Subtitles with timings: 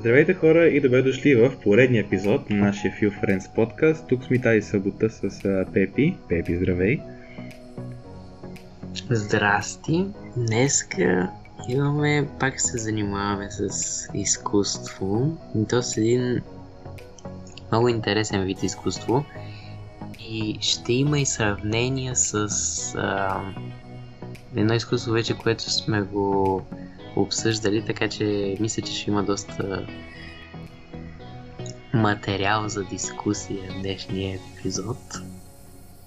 [0.00, 4.08] Здравейте хора и добре дошли в поредния епизод на нашия Few Friends подкаст.
[4.08, 5.42] Тук сме тази събота с
[5.72, 6.16] Пепи.
[6.28, 7.00] Пепи, здравей!
[9.10, 10.06] Здрасти!
[10.36, 11.30] Днеска
[11.68, 13.70] имаме, пак се занимаваме с
[14.14, 15.38] изкуство.
[15.56, 16.40] И то с един
[17.72, 19.24] много интересен вид изкуство.
[20.20, 22.48] И ще има и сравнения с
[22.98, 23.40] а,
[24.56, 26.62] едно изкуство вече, което сме го
[27.16, 29.86] обсъждали, така че мисля, че ще има доста
[31.92, 34.98] материал за дискусия в днешния епизод.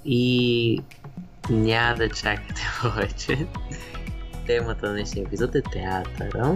[0.05, 0.80] И
[1.49, 3.47] няма да чакате повече.
[4.47, 6.55] Темата на днешния епизод е театъра.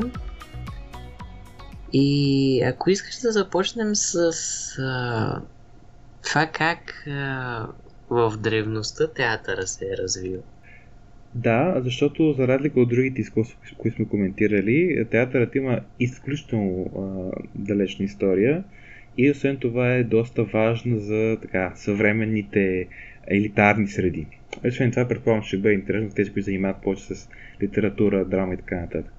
[1.94, 4.32] И ако искаш да започнем с
[4.80, 5.42] а,
[6.24, 7.68] това как а,
[8.10, 10.42] в древността театъра се е развил.
[11.36, 18.06] Да, защото за разлика от другите изкуства, които сме коментирали, театърът има изключително а, далечна
[18.06, 18.64] история
[19.18, 22.88] и освен това е доста важна за така, съвременните
[23.28, 24.28] елитарни среди.
[24.68, 27.30] Освен това, предполагам, ще бъде интересно тези, които занимават повече с
[27.62, 29.14] литература, драма и така нататък.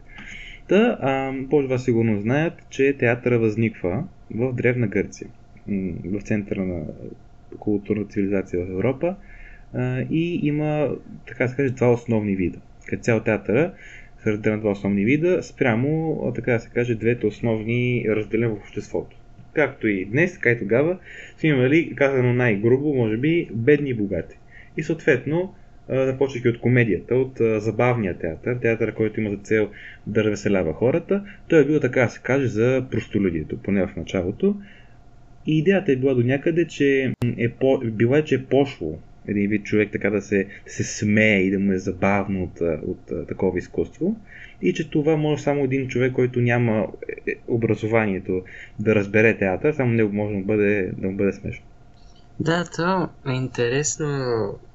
[0.68, 5.28] Та, а, повече вас сигурно знаят, че театъра възниква в Древна Гърция,
[6.04, 6.84] в центъра на
[7.58, 9.16] културна цивилизация в Европа
[10.10, 10.88] и има,
[11.26, 12.58] така да се каже, два основни вида.
[12.86, 13.72] Като цял театъра
[14.22, 18.58] се разделя на два основни вида, спрямо, така да се каже, двете основни разделения в
[18.58, 19.16] обществото.
[19.52, 20.98] Както и днес, така и тогава,
[21.36, 24.38] сме имали, казано най-грубо, може би, бедни и богати.
[24.76, 25.54] И съответно,
[25.88, 29.70] започвайки от комедията, от забавния театър, театър, който има за цел
[30.06, 34.56] да развеселява хората, той е бил, така да се каже, за простолюдието, поне в началото.
[35.46, 39.64] И идеята е била до някъде, че е по, била, че е пошло един вид
[39.64, 44.16] човек така да се, се смее и да му е забавно от, от, такова изкуство.
[44.62, 46.86] И че това може само един човек, който няма
[47.26, 48.42] е, е, образованието
[48.78, 51.64] да разбере театър, само него може да му бъде, да му бъде смешно.
[52.40, 54.08] Да, то е интересно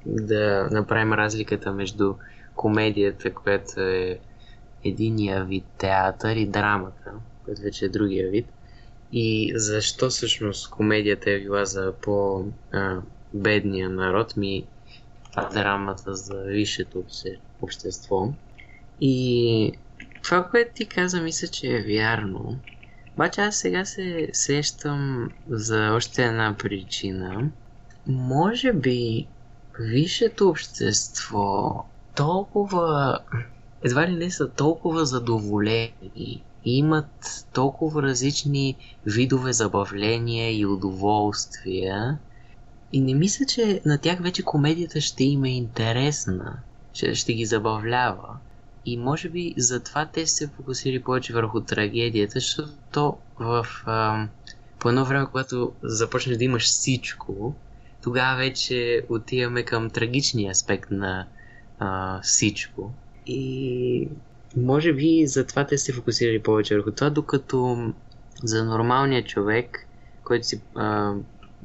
[0.06, 2.13] да направим разликата между
[2.56, 4.19] комедията, която е
[4.84, 7.12] единия вид театър и драмата,
[7.46, 8.46] която вече е другия вид.
[9.12, 12.46] И защо всъщност комедията е била за по
[13.34, 14.68] бедния народ, ми
[15.54, 17.04] драмата за висшето
[17.62, 18.34] общество.
[19.02, 19.72] И
[20.24, 22.60] това, което ти каза, мисля, че е вярно.
[23.14, 27.50] Обаче аз сега се сещам за още една причина.
[28.08, 29.28] Може би
[29.80, 31.86] висшето общество
[32.16, 33.20] толкова
[33.84, 42.18] едва ли не са толкова задоволени и имат толкова различни видове забавления и удоволствия,
[42.94, 46.58] и не мисля, че на тях вече комедията ще им е интересна,
[46.94, 48.38] че ще ги забавлява.
[48.86, 54.28] И може би затова те се фокусирали повече върху трагедията, защото в, а,
[54.80, 57.56] по едно време, когато започнеш да имаш всичко,
[58.04, 61.28] тогава вече отиваме към трагичния аспект на
[61.80, 62.94] а, всичко.
[63.28, 64.08] И
[64.58, 67.94] може би затова те се фокусирали повече върху това, докато
[68.44, 69.88] за нормалния човек,
[70.24, 71.14] който си а,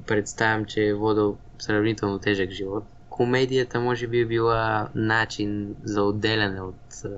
[0.07, 2.85] представям, че е водил сравнително тежък живот.
[3.11, 7.09] Комедията може би е била начин за отделяне от а,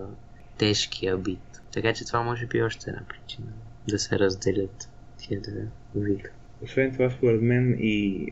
[0.58, 1.62] тежкия бит.
[1.72, 3.46] Така че това може би е още една причина
[3.88, 6.28] да се разделят тия две вида.
[6.62, 8.26] Освен това, според мен и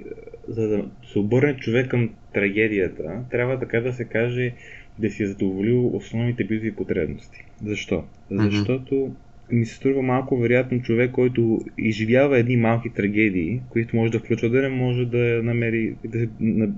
[0.49, 4.55] за да се обърне човек към трагедията, трябва така да се каже
[4.99, 7.45] да си е задоволил основните битови потребности.
[7.65, 8.05] Защо?
[8.31, 9.15] Защото
[9.53, 14.49] ми се струва малко вероятно човек, който изживява едни малки трагедии, които може да включва
[14.49, 16.29] да не може да намери, да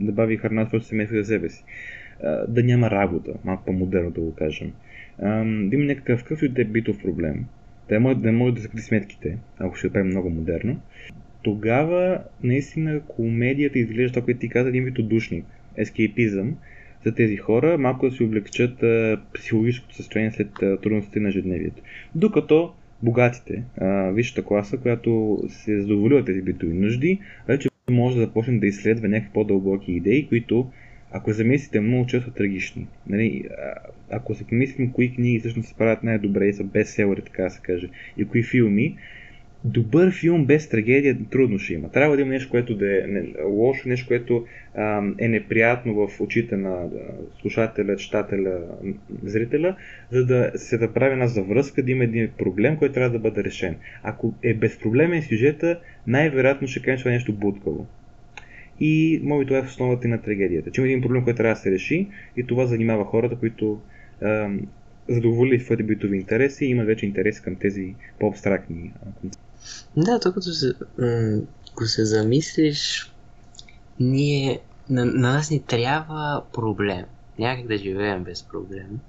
[0.00, 1.64] набави храна в семейство за себе си.
[2.48, 4.72] Да няма работа, малко по-модерно да го кажем.
[5.69, 7.44] Да има някакъв какъв и да е битов проблем.
[7.88, 10.81] Да може да, може да закри сметките, ако ще правим много модерно.
[11.42, 15.44] Тогава наистина комедията изглежда това, което ти каза, един вид отдушник,
[15.76, 16.56] ескейпизъм,
[17.05, 21.82] за тези хора, малко да си облегчат а, психологическото състояние след а, трудностите на ежедневието.
[22.14, 27.19] Докато богатите, а, висшата класа, която се задоволила тези битови нужди,
[27.49, 30.70] вече може да започне да изследва някакви по-дълбоки идеи, които
[31.12, 32.87] ако замислите много често трагични.
[33.06, 33.44] Нали,
[34.11, 37.61] ако се помислим кои книги всъщност се правят най-добре и са бестселери, така да се
[37.61, 38.97] каже, и кои филми,
[39.65, 41.91] добър филм без трагедия трудно ще има.
[41.91, 43.03] Трябва да има нещо, което да е
[43.45, 46.89] лошо, нещо, което а, е неприятно в очите на
[47.41, 48.61] слушателя, читателя,
[49.23, 49.77] зрителя,
[50.11, 53.77] за да се направи една завръзка, да има един проблем, който трябва да бъде решен.
[54.03, 57.87] Ако е безпроблемен сюжета, най-вероятно ще кажем, че е нещо будкаво.
[58.81, 60.71] И може това е в основата и на трагедията.
[60.71, 63.81] Че има един проблем, който трябва да се реши и това занимава хората, които
[65.09, 69.50] задоволи своите битови интереси и имат вече интерес към тези по-абстрактни концепти.
[69.97, 70.75] Да, то като се,
[71.73, 73.12] ако се замислиш,
[74.01, 74.61] ние,
[74.91, 77.05] на, на нас ни трябва проблем.
[77.39, 79.01] Някак да живеем без проблем.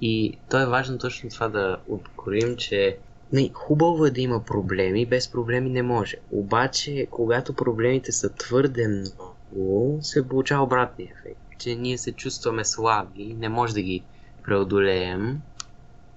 [0.00, 2.98] И то е важно точно това да откроим, че
[3.32, 6.16] не, хубаво е да има проблеми, без проблеми не може.
[6.30, 11.40] Обаче, когато проблемите са твърде много, се получава обратния ефект.
[11.58, 14.02] Че ние се чувстваме слаби, не може да ги
[14.44, 15.40] преодолеем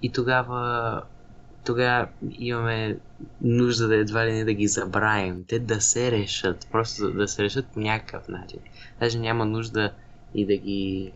[0.02, 1.02] и тогава
[1.66, 2.96] тогава имаме
[3.40, 5.44] нужда да едва ли не да ги забравим.
[5.48, 8.58] Те да се решат, просто да се решат по някакъв начин.
[9.00, 9.92] Даже няма нужда
[10.34, 11.12] и да ги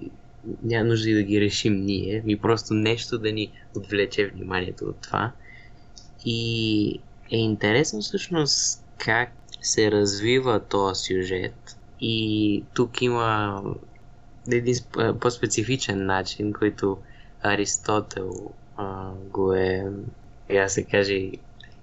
[0.62, 4.96] няма нужда и да ги решим ние, ми просто нещо да ни отвлече вниманието от
[5.00, 5.32] това.
[6.24, 7.00] И
[7.30, 13.62] е интересно всъщност как се развива този сюжет и тук има
[14.52, 14.74] един
[15.20, 16.98] по-специфичен начин, който
[17.42, 19.86] Аристотел а, го е,
[20.52, 21.30] я се каже,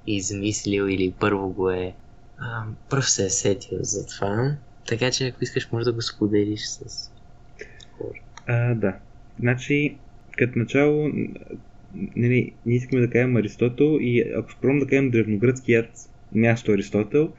[0.08, 1.94] измислил или първо го е
[2.38, 4.56] а, пръв се е сетил за това.
[4.88, 7.12] Така че ако искаш може да го споделиш с
[7.98, 8.20] хора.
[8.48, 8.96] А, да.
[9.40, 9.98] Значи,
[10.38, 11.12] като начало,
[12.16, 15.90] нали, ние искаме да кажем Аристотел и ако спробвам да кажем древногръцкият
[16.32, 17.32] място Аристотел,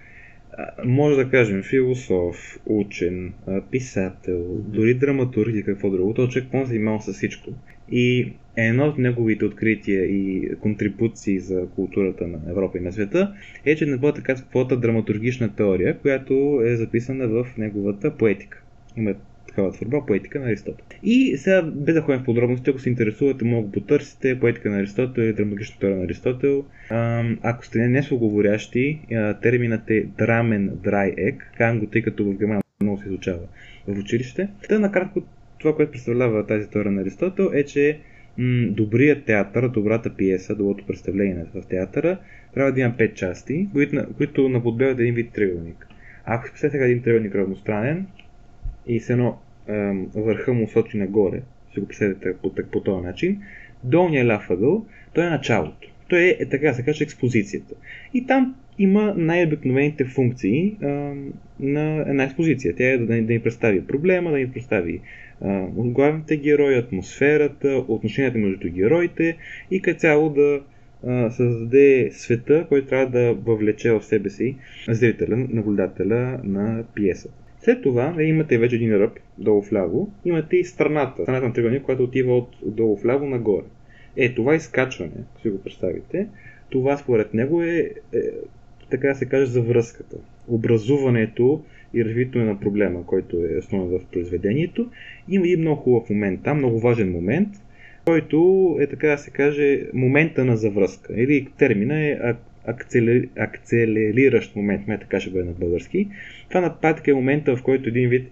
[0.84, 3.32] може да кажем философ, учен,
[3.70, 6.14] писател, дори драматург и какво друго.
[6.14, 7.50] Той човек може да имал с всичко.
[7.92, 13.76] И едно от неговите открития и контрибуции за културата на Европа и на света е,
[13.76, 18.62] че не бъде така каквото драматургична теория, която е записана в неговата поетика.
[18.96, 19.14] Има
[19.48, 20.84] такава творба, поетика на Аристотел.
[21.02, 24.78] И сега, без да ходим в подробности, ако се интересувате, мога да потърсите поетика на
[24.78, 26.64] Аристотел и драматургична теория на Аристотел.
[27.42, 29.00] Ако сте не говорящи,
[29.42, 33.42] терминът е драмен драй ек, казвам го тъй като в Германия много се изучава
[33.88, 34.48] в училище.
[34.68, 35.22] Та накратко
[35.58, 37.98] това, което представлява тази теория на Аристотел е, че
[38.38, 42.18] м- добрият театър, добрата пиеса, доброто представление в театъра
[42.54, 45.86] трябва да има пет части, които, които наподбяват един вид триъгълник.
[46.24, 48.06] Ако си представите един триъгълник равностранен
[48.86, 49.38] и с едно
[50.14, 51.42] върха му сочи нагоре,
[51.74, 53.42] си го представите по, по този начин,
[53.84, 55.88] долният ляв ъгъл, той е началото.
[56.08, 57.74] Той е, е така се каже, експозицията.
[58.14, 60.86] И там има най-обикновените функции а,
[61.60, 62.74] на една експозиция.
[62.76, 65.00] Тя е да, да ни представи проблема, да ни представи
[65.40, 69.36] а, главните герои, атмосферата, отношенията между героите
[69.70, 70.60] и като цяло да
[71.06, 74.56] а, създаде света, който трябва да въвлече в себе си
[74.88, 77.34] зрителя, наблюдателя на пиесата.
[77.60, 81.82] След това е, имате вече един ръб долу вляво, имате и страната, страната на триъгълник,
[81.82, 83.64] която отива от долу вляво нагоре.
[84.16, 86.28] Е, това изкачване, ако си го представите,
[86.70, 88.18] това според него е, е
[88.90, 90.16] така да се каже, за връзката.
[90.48, 91.64] Образуването
[91.94, 94.90] и развитието на проблема, който е основен в произведението.
[95.28, 97.48] Има и много хубав момент там, много важен момент,
[98.04, 101.14] който е така да се каже момента на завръзка.
[101.16, 102.18] Или термина е
[102.66, 103.28] акцелер...
[103.36, 106.08] акцелериращ момент, ме така ще бъде на български.
[106.48, 108.30] Това на практика е момента, в който един вид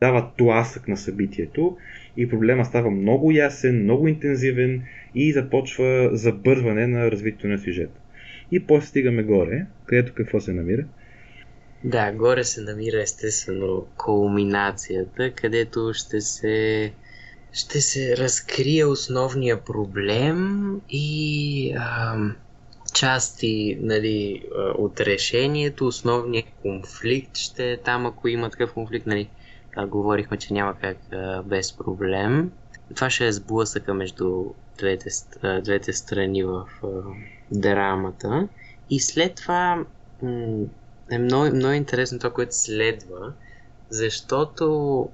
[0.00, 1.76] дава тласък на събитието
[2.16, 4.82] и проблема става много ясен, много интензивен
[5.14, 8.00] и започва забързване на развитието на сюжета.
[8.52, 10.84] И после стигаме горе, където какво се намира?
[11.84, 16.92] Да, горе се намира естествено кулминацията, където ще се
[17.52, 22.16] ще се разкрие основния проблем и а,
[22.94, 24.42] части нали,
[24.78, 29.30] от решението, основният конфликт ще е там, ако има такъв конфликт, нали,
[29.76, 32.52] а, говорихме, че няма как а, без проблем.
[32.96, 34.44] Това ще е сблъсъка между
[34.78, 35.08] двете,
[35.62, 36.88] двете страни в а,
[37.50, 38.48] драмата.
[38.90, 39.86] И след това
[40.22, 40.66] м-
[41.10, 43.32] е много, много интересно това, което следва,
[43.90, 45.08] защото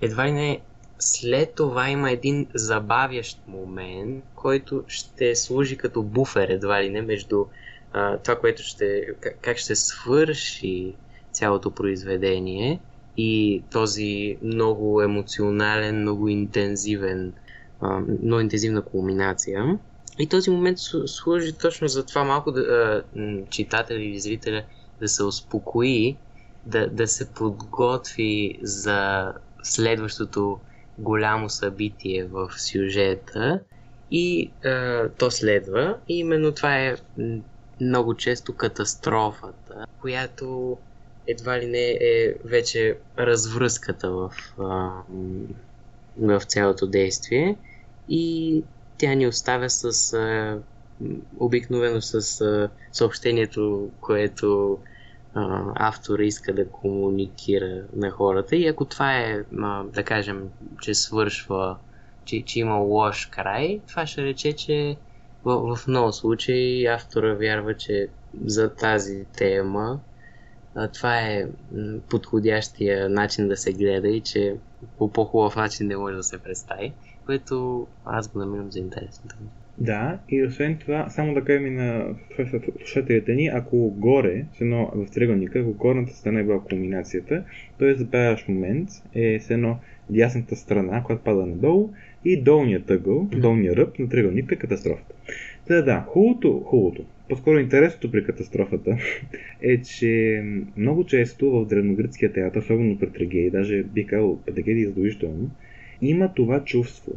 [0.00, 0.60] едва ли не
[0.98, 7.44] след това има един забавящ момент, който ще служи като буфер едва ли не между
[7.92, 9.06] а, това, което ще,
[9.40, 10.94] как ще свърши
[11.32, 12.80] цялото произведение
[13.16, 17.32] и този много емоционален, много интензивен,
[17.80, 19.78] а, много интензивна кулминация.
[20.18, 23.02] И този момент служи точно за това малко да,
[23.50, 24.62] читателя или зрителя
[25.00, 26.16] да се успокои,
[26.66, 30.58] да, да се подготви за следващото
[30.98, 33.60] голямо събитие в сюжета
[34.10, 35.96] и а, то следва.
[36.08, 36.96] И именно това е
[37.80, 40.78] много често катастрофата, която
[41.26, 44.32] едва ли не е вече развръзката в,
[46.18, 47.56] в цялото действие
[48.08, 48.64] и
[48.98, 50.14] тя ни оставя с
[51.38, 54.78] обикновено с съобщението, което
[55.34, 60.48] а, автора иска да комуникира на хората и ако това е, а, да кажем,
[60.80, 61.76] че свършва
[62.24, 64.96] че, че има лош край, това ще рече, че
[65.44, 68.08] в, в много случаи автора вярва, че
[68.44, 70.00] за тази тема
[70.74, 71.48] а, това е
[72.08, 74.56] подходящия начин да се гледа и че
[74.98, 76.92] по по-хубав начин не може да се представи,
[77.26, 79.30] което аз го намирам за интересно.
[79.80, 82.14] Да, и освен това, само да кажем и на
[82.78, 87.44] слушателите ни, ако горе, с едно в триъгълника, ако горната страна е била кулминацията,
[87.78, 87.94] т.е.
[87.94, 89.78] забавящ момент е с едно
[90.10, 91.90] дясната страна, която пада надолу
[92.24, 95.14] и долният ъгъл, долният ръб на триъгълника е катастрофата.
[95.66, 98.96] Та да, хубавото, хубавото, по-скоро интересното при катастрофата
[99.62, 100.42] е, че
[100.76, 105.50] много често в древногръцкия театър, особено при трагедии, даже бих казал трагедии задължително,
[106.02, 107.12] има това чувство,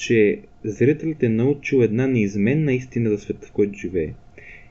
[0.00, 4.12] че зрителите е научил една неизменна истина за света, в който живее.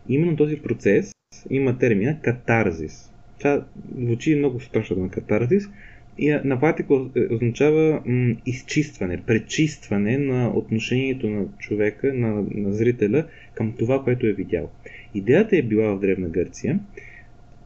[0.10, 1.12] Именно този процес
[1.50, 3.12] има термина катарзис.
[3.40, 3.66] Това
[3.98, 5.70] звучи много страшно на катарзис,
[6.18, 13.26] и на практика е, означава м- изчистване, пречистване на отношението на човека, на, на зрителя
[13.54, 14.72] към това, което е видял.
[15.14, 16.80] Идеята е била в Древна Гърция,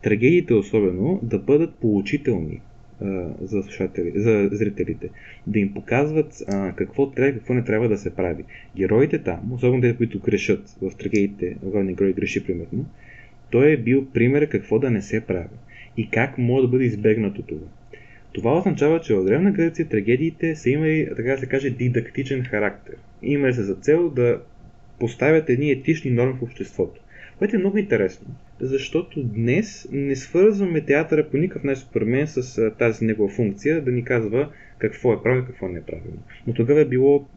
[0.01, 2.72] трагедиите особено, да бъдат получителни а,
[3.41, 5.09] за, слушатели, за зрителите.
[5.47, 8.43] Да им показват а, какво трябва какво не трябва да се прави.
[8.75, 12.85] Героите там, особено тези, които грешат в трагедиите, главният герой греши примерно,
[13.49, 15.55] той е бил пример какво да не се прави
[15.97, 17.67] и как може да бъде избегнато това.
[18.33, 22.95] Това означава, че в Древна Гърция трагедиите са имали, така да се каже, дидактичен характер.
[23.21, 24.41] Имали се за цел да
[24.99, 27.01] поставят едни етични норми в обществото.
[27.37, 28.27] Което е много интересно,
[28.63, 33.91] защото днес не свързваме театъра по никакъв начин, според мен, с тази негова функция да
[33.91, 36.19] ни казва какво е правилно и какво не е правилно.
[36.47, 37.27] Но тогава е било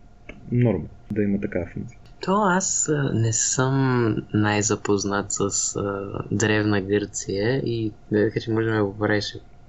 [0.52, 1.98] норма да има такава функция.
[2.20, 8.92] То аз не съм най-запознат с а, Древна Гърция и така че може да ме
[8.92, 9.24] поправиш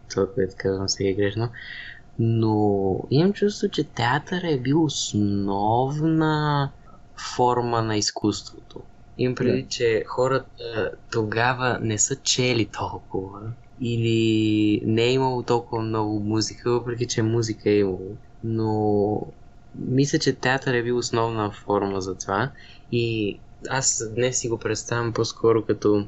[0.10, 1.50] това, което казвам сега е грешно.
[2.20, 6.72] Но имам чувство, че театър е бил основна
[7.36, 8.82] форма на изкуството.
[9.18, 9.68] Имам преди, yeah.
[9.68, 13.42] че хората тогава не са чели толкова
[13.82, 18.16] или не е имало толкова много музика, въпреки че музика е имало.
[18.44, 19.22] Но
[19.76, 22.52] мисля, че театър е бил основна форма за това
[22.92, 23.38] и
[23.70, 26.08] аз днес си го представям по-скоро като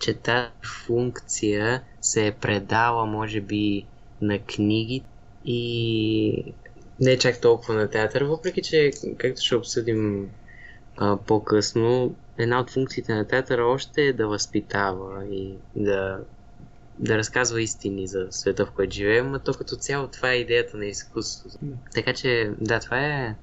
[0.00, 0.48] че тази
[0.86, 3.86] функция се е предала, може би,
[4.20, 5.02] на книги
[5.44, 6.44] и
[7.00, 10.28] не чак толкова на театър, въпреки че, както ще обсъдим
[10.96, 16.18] а, по-късно, една от функциите на театъра още е да възпитава и да,
[16.98, 20.76] да разказва истини за света, в който живеем, а то като цяло това е идеята
[20.76, 21.58] на изкуството.
[21.94, 23.34] Така че, да, това е,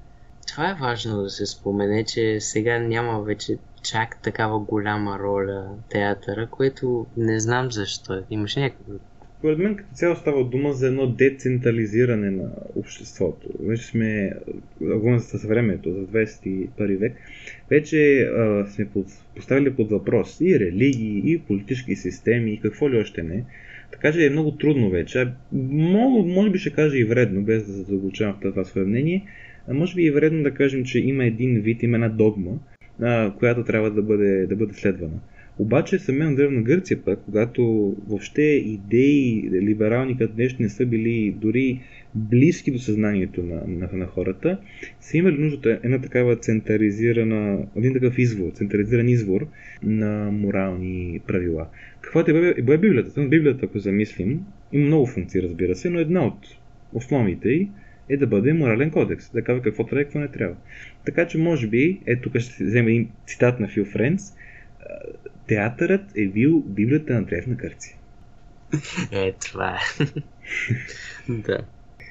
[0.48, 6.46] това е важно да се спомене, че сега няма вече чак такава голяма роля театъра,
[6.46, 8.22] което не знам защо.
[8.30, 9.00] Имаше някакъв
[9.44, 13.48] според мен като цяло става дума за едно децентрализиране на обществото.
[13.60, 14.32] Вече сме,
[14.80, 17.16] говорим за времето, за 21 век,
[17.70, 22.98] вече а, сме под, поставили под въпрос и религии, и политически системи, и какво ли
[22.98, 23.44] още не.
[23.92, 25.28] Така че е много трудно вече.
[25.52, 29.26] Може, може би ще кажа и вредно, без да задълбочавам в това свое мнение.
[29.68, 32.58] А може би и вредно да кажем, че има един вид, има една догма,
[33.00, 35.20] а, която трябва да бъде, да бъде следвана.
[35.58, 37.62] Обаче самия Древна Гърция пък, когато
[38.08, 41.80] въобще идеи либерални като днес не са били дори
[42.14, 44.58] близки до съзнанието на, на, на хората,
[45.00, 49.46] са имали нужда една такава централизирана, един такъв извор, централизиран извор
[49.82, 51.68] на морални правила.
[52.00, 53.20] Каква е, е Библията?
[53.20, 54.40] Библията, ако замислим,
[54.72, 56.38] има много функции, разбира се, но една от
[56.92, 57.68] основните й
[58.08, 60.56] е да бъде морален кодекс, да казва какво трябва и какво не трябва.
[61.04, 64.32] Така че, може би, ето тук ще взема един цитат на Фил Френц,
[65.46, 67.96] театърът е бил Библията на Древна Гърция.
[69.12, 70.04] Е, това е.
[71.32, 71.58] да.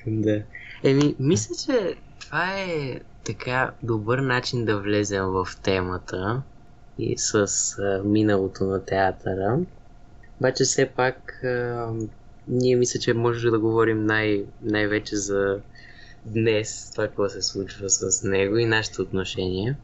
[0.07, 0.43] Да.
[0.83, 6.43] Еми, мисля, че това е така добър начин да влезем в темата
[6.97, 7.45] и с
[7.79, 9.59] а, миналото на театъра.
[10.39, 11.91] Обаче все пак а,
[12.47, 15.61] ние мисля, че може да говорим най- най-вече за
[16.25, 19.75] днес, това какво се случва с него и нашето отношение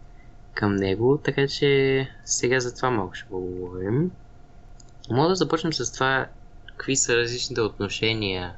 [0.60, 4.12] към него, така че сега за това малко ще поговорим.
[5.10, 6.28] Мога да започнем с това,
[6.66, 8.56] какви са различните отношения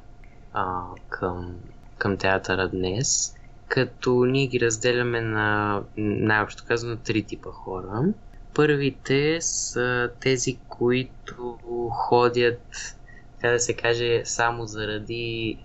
[0.52, 1.56] а, към,
[1.98, 3.34] към театъра днес,
[3.68, 8.04] като ние ги разделяме на, най-общо казано, три типа хора.
[8.54, 11.58] Първите са тези, които
[11.92, 12.96] ходят,
[13.36, 15.58] така да се каже, само заради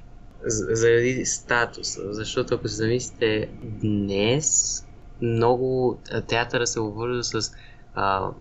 [0.45, 2.13] заради статуса.
[2.13, 4.86] Защото ако се замислите днес,
[5.21, 5.97] много
[6.27, 7.51] театъра се обвързва с
[7.93, 8.31] а,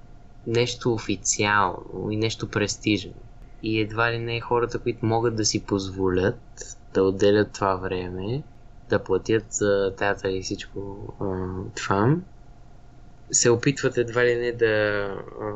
[0.47, 3.15] нещо официално и нещо престижно.
[3.63, 6.41] И едва ли не хората, които могат да си позволят
[6.95, 8.43] да отделят това време,
[8.89, 12.17] да платят за театър и всичко а, това,
[13.31, 14.67] се опитват едва ли не да,
[15.41, 15.53] а,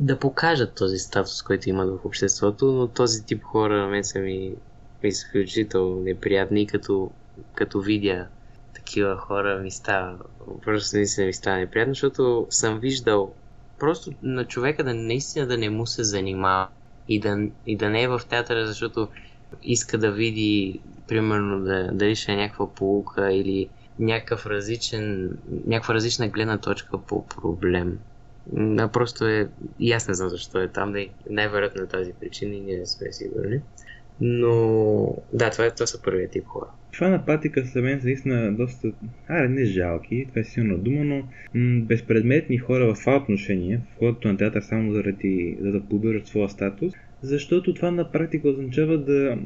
[0.00, 4.18] да покажат този статус, който имат в обществото, но този тип хора на мен са
[4.18, 4.54] ми
[5.02, 7.10] изключително неприятни, като,
[7.54, 8.26] като видя
[8.76, 10.18] такива хора ми става,
[10.64, 13.34] просто наистина ми става неприятно, защото съм виждал
[13.78, 16.68] просто на човека да наистина да не му се занимава
[17.08, 19.08] и да, и да не е в театъра, защото
[19.62, 23.68] иска да види, примерно, да, дали ще е някаква полука или
[23.98, 25.30] някакъв различен,
[25.66, 27.98] някаква различна гледна точка по проблем.
[28.78, 29.48] А просто е...
[29.78, 32.86] И аз не знам защо е там, да най-вероятно на тази причина и ние не
[32.86, 33.60] сме сигурни.
[34.20, 36.70] Но да, това, е, това са първият тип хора.
[36.96, 38.92] Това на патика за мен са наистина доста,
[39.28, 41.16] аре не жалки, това е силна дума, но
[41.54, 46.26] м- безпредметни хора в това отношение, в ходото на театър само заради за да поддържат
[46.26, 49.38] своя статус, защото това на практика означава да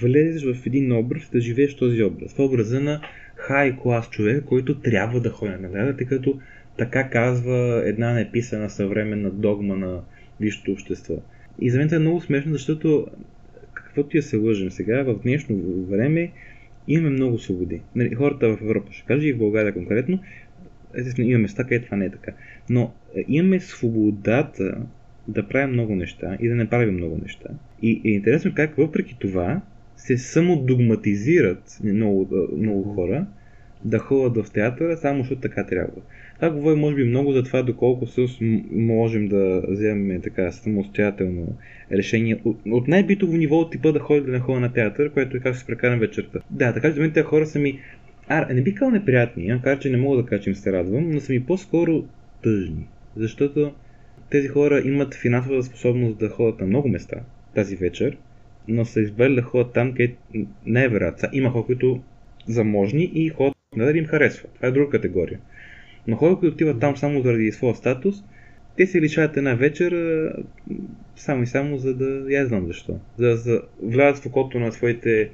[0.00, 2.34] влезеш в един образ, да живееш този образ.
[2.34, 3.00] В образа на
[3.36, 6.40] хай клас човек, който трябва да ходи на театър, тъй като
[6.78, 10.00] така казва една неписана съвременна догма на
[10.40, 11.14] висшето общество.
[11.60, 13.06] И за мен това е много смешно, защото
[13.74, 15.56] каквото я се лъжим сега, в днешно
[15.90, 16.32] време
[16.88, 17.80] имаме много свободи.
[17.94, 20.18] Нали, хората в Европа ще кажа и в България конкретно,
[20.94, 22.32] естествено има места, където това не е така.
[22.70, 24.76] Но е, имаме свободата
[25.28, 27.48] да правим много неща и да не правим много неща.
[27.82, 29.60] И е интересно как въпреки това
[29.96, 33.26] се самодогматизират много, много хора
[33.84, 35.92] да ходят в театъра, само защото така трябва.
[36.34, 38.28] Това говори може би много за това доколко с
[38.72, 41.56] можем да вземем така самостоятелно
[41.92, 45.40] решение от, от най-битово ниво от типа да ходя не ходя на театър, което е
[45.40, 46.38] как се прекарам вечерта.
[46.50, 47.78] Да, така че за мен тези хора са ми
[48.28, 51.10] а, не би казал неприятни, кажа, че не мога да кажа, че им се радвам,
[51.10, 52.04] но са ми по-скоро
[52.42, 52.86] тъжни.
[53.16, 53.72] Защото
[54.30, 57.16] тези хора имат финансовата способност да ходят на много места
[57.54, 58.16] тази вечер,
[58.68, 60.16] но са избрали да ходят там, където
[60.66, 61.28] не е вероятно.
[61.32, 62.02] Има хора, които
[62.46, 64.48] заможни и ходят да им харесва.
[64.54, 65.38] Това е друга категория.
[66.06, 68.16] Но хора, които отиват там само заради своя статус,
[68.76, 69.92] те се лишават една вечер
[71.16, 72.24] само и само за да...
[72.28, 72.98] Я знам защо.
[73.18, 75.30] За да влязат в окото на своите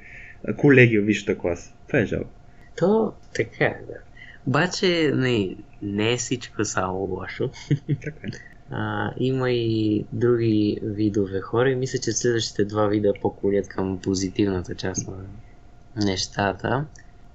[0.57, 1.73] колеги в висшата класа.
[1.87, 2.29] Това е жалко.
[2.77, 3.97] То така е, да.
[4.47, 7.49] Обаче не, не е всичко само лошо.
[8.03, 8.29] така е.
[8.73, 14.75] А, има и други видове хора и мисля, че следващите два вида по-колят към позитивната
[14.75, 15.25] част на
[16.05, 16.85] нещата.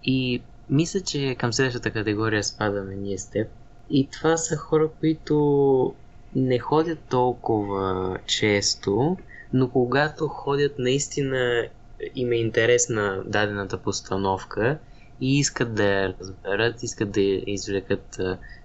[0.05, 3.49] И мисля, че към следващата категория спадаме ние с теб.
[3.91, 5.95] И това са хора, които
[6.35, 9.17] не ходят толкова често,
[9.53, 11.69] но когато ходят наистина
[12.15, 14.79] им е интерес на дадената постановка
[15.21, 18.21] и искат да я разберат, искат да извлекат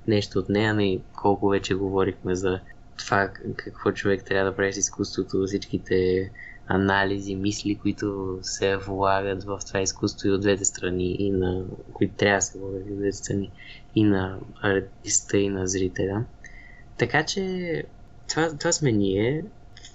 [0.07, 2.59] нещо от нея, не колко вече говорихме за
[2.97, 6.29] това какво човек трябва да прави с изкуството, всичките
[6.73, 12.15] анализи, мисли, които се влагат в това изкуство и от двете страни, и на които
[12.15, 13.51] трябва да се влагат и от двете страни,
[13.95, 16.25] и на артиста, и на зрителя.
[16.97, 17.83] Така че
[18.29, 19.45] това, това сме ние,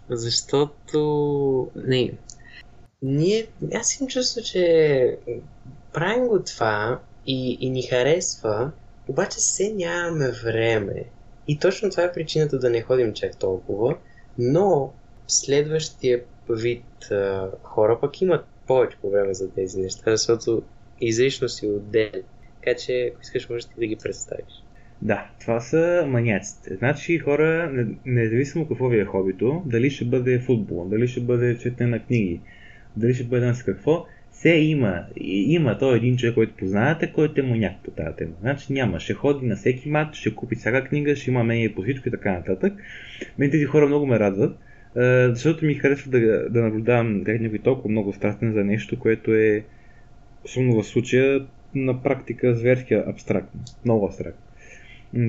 [0.09, 2.13] защото не,
[3.03, 5.19] ние, аз им чувствам, че
[5.93, 8.71] правим го това и, и ни харесва,
[9.09, 11.05] обаче все нямаме време.
[11.49, 13.97] И точно това е причината да не ходим чак толкова,
[14.39, 14.93] но
[15.27, 20.63] следващия вид а, хора пък имат повече време за тези неща, защото
[21.01, 22.23] изрично си отделен.
[22.61, 24.63] Така че, ако искаш, можеш да ги представиш.
[25.03, 26.75] Да, това са маняците.
[26.75, 27.73] Значи хора,
[28.07, 32.41] независимо какво ви е хобито, дали ще бъде футбол, дали ще бъде четене на книги,
[32.97, 37.45] дали ще бъде с какво, все има, има то един човек, който познавате, който е
[37.45, 38.33] маняк по тази тема.
[38.41, 41.83] Значи няма, ще ходи на всеки матч, ще купи всяка книга, ще има мнение по
[41.83, 42.73] всичко и така нататък.
[43.39, 44.59] Мен тези хора много ме радват,
[45.31, 49.65] защото ми харесва да, да наблюдавам как някой толкова много страстен за нещо, което е,
[50.45, 54.43] особено в случая, на практика зверски абстрактно, много абстрактно.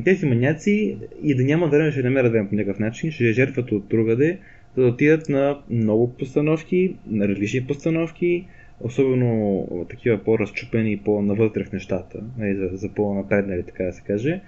[0.04, 3.88] Тези маняци и да няма време ще намерят време по някакъв начин, ще жертват от
[3.88, 4.40] другаде,
[4.76, 8.48] за да отидат на много постановки, на различни постановки,
[8.80, 14.42] особено такива по-разчупени и по-навътре в нещата, нали, за, за по-напреднали, така да се каже.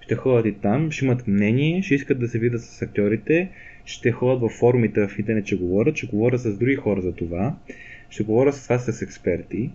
[0.00, 3.50] Ще ходят и там, ще имат мнение, ще искат да се видят с актьорите,
[3.84, 7.56] ще ходят във форумите в интернет, че говорят, ще говорят с други хора за това,
[8.10, 9.70] ще говорят с вас с експерти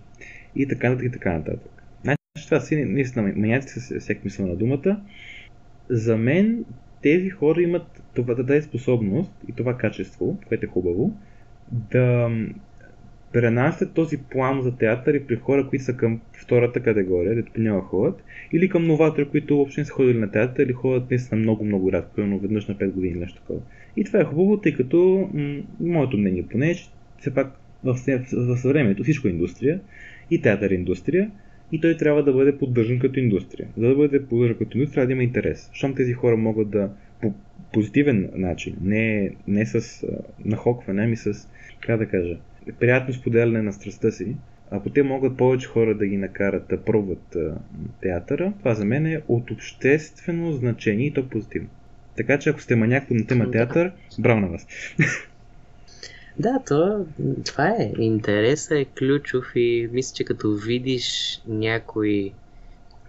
[0.56, 1.82] и така нататък и така нататък.
[2.02, 5.00] Значи това си наистина маняци с всеки мисъл на думата.
[5.90, 6.64] За мен
[7.02, 11.16] тези хора имат това, тази способност и това качество, което е хубаво,
[11.72, 12.30] да
[13.32, 17.80] пренасят този план за театър и при хора, които са към втората категория, дето няма
[17.80, 21.64] ходят, или към новатори, които въобще не са ходили на театър или ходят наистина много,
[21.64, 23.60] много рядко, но веднъж на 5 години нещо такова.
[23.96, 26.84] И това е хубаво, тъй като м- моето мнение поне е, че
[27.18, 27.96] все пак в,
[28.56, 29.80] съвремето всичко е индустрия
[30.30, 31.30] и театър е индустрия
[31.72, 33.68] и той трябва да бъде поддържан като индустрия.
[33.76, 35.70] За да бъде поддържан като индустрия, трябва да има интерес.
[35.72, 36.90] Щом тези хора могат да
[37.20, 37.34] по
[37.72, 40.06] позитивен начин, не, не с
[40.44, 41.48] нахокване, ами с,
[41.80, 42.36] как да кажа,
[42.80, 44.36] приятно споделяне на страстта си,
[44.70, 47.54] ако те могат повече хора да ги накарат да пробват а,
[48.02, 51.68] театъра, това за мен е от обществено значение и то позитивно.
[52.16, 54.66] Така че ако сте маняк на тема театър, браво на вас.
[56.38, 57.06] Да, то,
[57.44, 57.92] това е.
[57.98, 62.32] Интересът е ключов и мисля, че като видиш някой,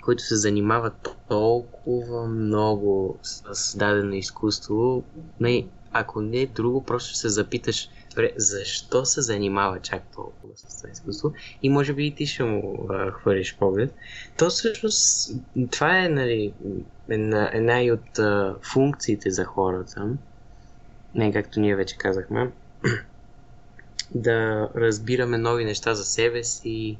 [0.01, 0.91] който се занимава
[1.29, 5.03] толкова много с дадено изкуство,
[5.39, 7.89] не, ако не е друго, просто ще се запиташ
[8.35, 12.87] защо се занимава чак толкова с това изкуство и може би и ти ще му
[12.89, 13.95] а, хвърлиш поглед.
[14.37, 15.31] То всъщност
[15.71, 16.53] това е нали,
[17.09, 20.09] една, една и от а, функциите за хората,
[21.15, 22.51] не както ние вече казахме,
[24.15, 26.97] да разбираме нови неща за себе си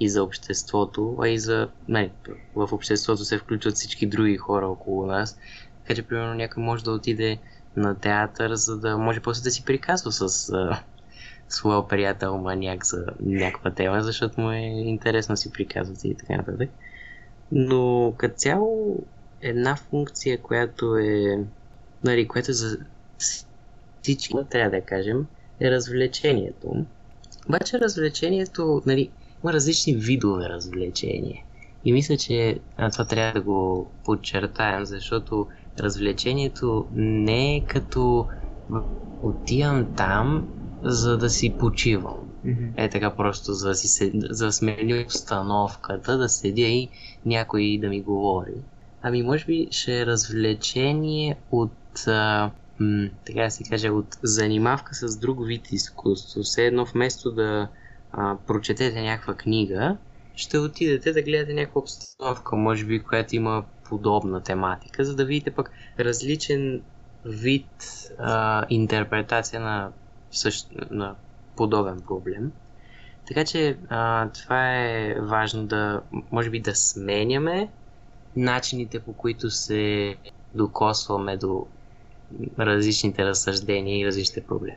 [0.00, 1.68] и за обществото, а и за...
[1.88, 2.12] Не,
[2.56, 5.38] в обществото се включват всички други хора около нас.
[5.82, 7.38] Така че, примерно, някой може да отиде
[7.78, 10.80] на театър, за да може после да си приказва с а,
[11.48, 16.70] своя приятел маняк за някаква тема, защото му е интересно си приказват и така нататък.
[17.52, 19.02] Но като цяло
[19.40, 21.44] една функция, която е
[22.04, 22.78] нали, която е за
[24.02, 25.26] всички, трябва да кажем,
[25.60, 26.86] е развлечението.
[27.48, 29.10] Обаче развлечението, нали,
[29.44, 31.44] има различни видове развлечение.
[31.84, 32.58] И мисля, че
[32.92, 35.46] това трябва да го подчертаем, защото
[35.80, 38.28] развлечението не е като
[39.22, 40.48] отивам там,
[40.82, 42.32] за да си почивам.
[42.46, 42.72] Mm-hmm.
[42.76, 46.90] Е така просто, за да, си, за да смени обстановката, да седя и
[47.26, 48.54] някой да ми говори.
[49.02, 54.94] Ами може би ще е развлечение от а, м- така да се каже, от занимавка
[54.94, 56.42] с друг вид изкуство.
[56.42, 57.68] Все едно вместо да
[58.12, 59.96] а, прочетете някаква книга,
[60.34, 65.50] ще отидете да гледате някаква обстановка, може би, която има подобна тематика, за да видите
[65.50, 66.82] пък различен
[67.24, 67.66] вид
[68.18, 69.92] а, интерпретация на,
[70.30, 71.14] същ, на
[71.56, 72.52] подобен проблем.
[73.28, 77.68] Така че а, това е важно да, може би, да сменяме
[78.36, 80.14] начините по които се
[80.54, 81.66] докосваме до
[82.58, 84.76] различните разсъждения и различните проблеми.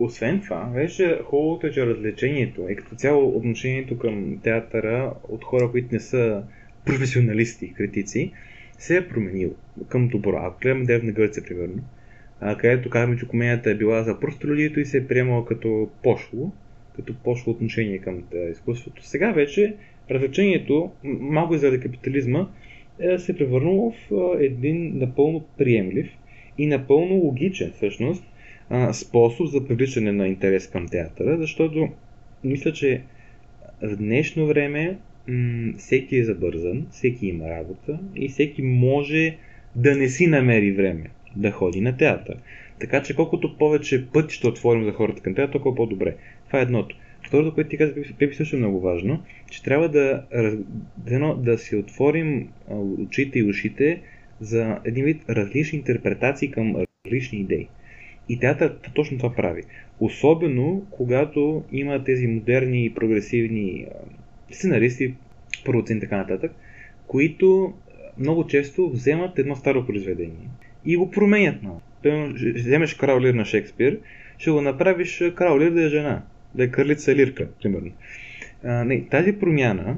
[0.00, 5.70] Освен това, вече хубавото е, че развлечението и като цяло отношението към театъра от хора,
[5.70, 6.42] които не са
[6.84, 8.32] професионалисти, критици,
[8.78, 9.52] се е променило
[9.88, 10.36] към добро.
[10.36, 11.82] Ако гледаме Древна Гърция, примерно,
[12.40, 16.52] а, където казваме, че комедията е била за простолюдието и се е приемала като пошло,
[16.96, 19.06] като пошло отношение към изкуството.
[19.06, 19.74] Сега вече
[20.10, 22.48] развлечението, малко и заради капитализма,
[23.00, 26.10] е, се е превърнало в един напълно приемлив
[26.58, 28.24] и напълно логичен всъщност
[28.92, 31.88] способ за привличане на интерес към театъра, защото
[32.44, 33.02] мисля, че
[33.82, 39.36] в днешно време м- всеки е забързан, всеки има работа и всеки може
[39.76, 42.36] да не си намери време да ходи на театър.
[42.80, 46.16] Така че колкото повече пъти ще отворим за хората към театър, толкова по-добре.
[46.46, 46.96] Това е едното.
[47.26, 50.24] Второто, което ти каза, Пепи, също е много важно, че трябва да,
[50.96, 52.48] да, да си отворим
[52.98, 54.00] очите и ушите
[54.40, 57.68] за един вид различни интерпретации към различни идеи.
[58.28, 59.62] И театърът точно това прави.
[60.00, 63.86] Особено когато има тези модерни и прогресивни
[64.50, 65.14] сценаристи,
[65.64, 66.52] продуценти и така нататък,
[67.06, 67.74] които
[68.18, 70.48] много често вземат едно старо произведение
[70.84, 71.56] и го променят.
[72.02, 73.98] Примерно, вземеш Крал Лир на Шекспир,
[74.38, 76.22] ще го направиш Крал Лир да е жена,
[76.54, 77.90] да е кралица Лирка, примерно.
[78.64, 79.96] А, не, тази промяна,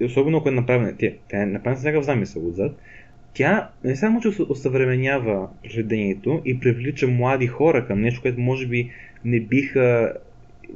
[0.00, 2.76] особено ако е направена, тя, тя е направена с някакъв замисъл отзад,
[3.34, 8.90] тя не само, че осъвременява произведението и привлича млади хора към нещо, което може би
[9.24, 10.12] не биха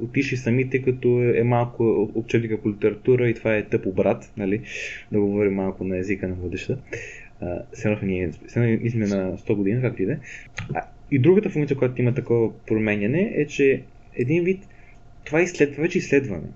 [0.01, 4.61] отишли сами, тъй като е малко учебника по литература и това е тъпо брат, нали?
[5.11, 6.77] да говорим малко на езика на младеща.
[7.73, 8.31] Все ние
[8.89, 10.17] сме на 100 години, както и да е.
[11.11, 13.83] И другата функция, която има такова променяне е, че
[14.15, 14.67] един вид
[15.25, 16.47] това изследва, вече изследване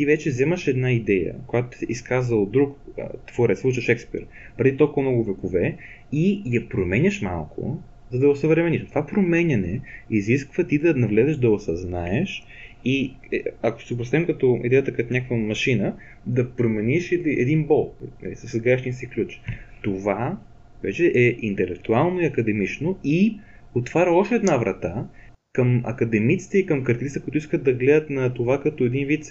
[0.00, 2.78] ти вече вземаш една идея, която е изказал друг
[3.26, 4.26] творец, случай Шекспир,
[4.56, 5.76] преди толкова много векове
[6.12, 8.84] и я променяш малко, за да осъвремениш.
[8.88, 12.44] Това променяне изисква ти да навлезеш да осъзнаеш
[12.84, 15.96] и е, ако се представим като идеята като някаква машина,
[16.26, 19.40] да промениш един бол нали, с сегашния си ключ.
[19.82, 20.38] Това
[20.82, 23.38] вече е интелектуално и академично и
[23.74, 25.08] отваря още една врата,
[25.52, 29.24] към академиците и към критиците, които искат да гледат на това като един вид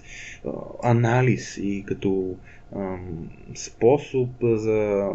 [0.84, 2.36] анализ и като
[3.56, 5.10] способ за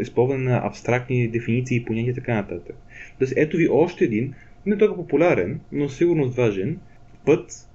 [0.00, 2.76] използване на абстрактни дефиниции и понятия и така нататък.
[3.18, 4.34] Тоест, ето ви още един,
[4.66, 6.78] не толкова популярен, но сигурно важен
[7.24, 7.68] път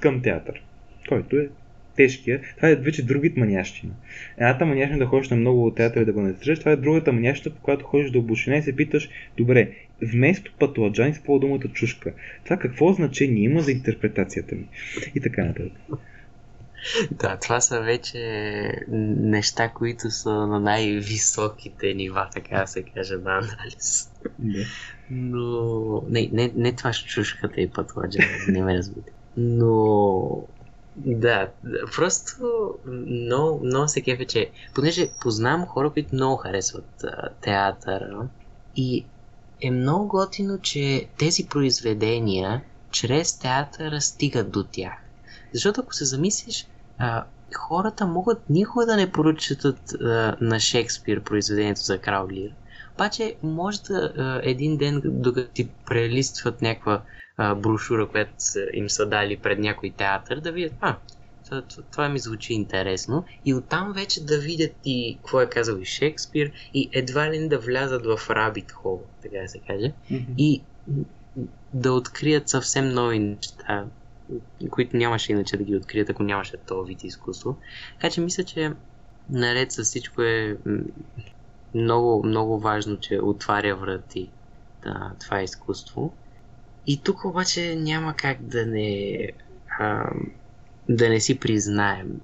[0.00, 0.62] към театър,
[1.08, 1.48] който е
[1.96, 2.40] тежкия.
[2.56, 3.92] Това е вече другит манящина.
[4.38, 7.62] Едната манящина да ходиш на много театъри да го не това е другата манящина, по
[7.62, 9.70] която ходиш до обучение и се питаш, добре,
[10.02, 12.12] вместо патоладжан използва думата чушка.
[12.44, 14.68] Това какво значение има за интерпретацията ми?
[15.14, 15.72] И така нататък.
[17.10, 18.18] Да, това са вече
[18.88, 24.10] неща, които са на най-високите нива, така да се каже, на анализ.
[24.38, 24.64] Да.
[25.10, 26.02] Но...
[26.08, 29.12] Не, не, не това с чушката и патоладжан, не ме разбите.
[29.36, 30.46] Но
[30.96, 31.50] да,
[31.96, 32.74] просто
[33.06, 38.28] много, много се кефе, че понеже познавам хора, които много харесват а, театъра
[38.76, 39.04] и
[39.60, 44.92] е много готино, че тези произведения чрез театъра стигат до тях.
[45.54, 46.66] Защото ако се замислиш,
[46.98, 47.24] а,
[47.56, 52.50] хората могат никога да не поручат а, на Шекспир произведението за Крал Лир.
[52.94, 57.02] Обаче може да а, един ден, докато ти прелистват някаква
[57.36, 58.34] а, брошура, която
[58.72, 60.96] им са дали пред някой театър, да видят, а,
[61.50, 63.24] това, това ми звучи интересно.
[63.44, 67.48] И оттам вече да видят и какво е казал и Шекспир и едва ли не
[67.48, 69.92] да влязат в Рабит Хол, така да се каже.
[70.10, 70.34] Mm-hmm.
[70.38, 70.62] И
[71.74, 73.86] да открият съвсем нови неща,
[74.70, 77.56] които нямаше иначе да ги открият, ако нямаше този вид изкуство.
[77.94, 78.72] Така че мисля, че
[79.30, 80.56] наред с всичко е
[81.74, 84.30] много, много важно, че отваря врати
[84.82, 86.12] да, това изкуство.
[86.86, 89.18] И тук обаче няма как да не
[89.78, 90.10] а,
[90.90, 92.20] да не си признаем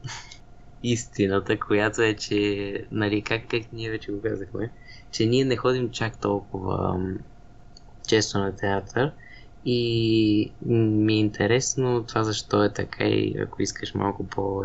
[0.82, 4.70] истината, която е, че, нали, как, как ние вече го казахме,
[5.12, 7.00] че ние не ходим чак толкова
[8.08, 9.12] често на театър
[9.64, 14.62] и ми е интересно това защо е така и ако искаш малко по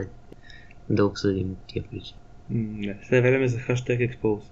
[0.89, 2.19] да обсъдим тия причини.
[2.85, 4.45] Да, сега време за хаштаг Expose.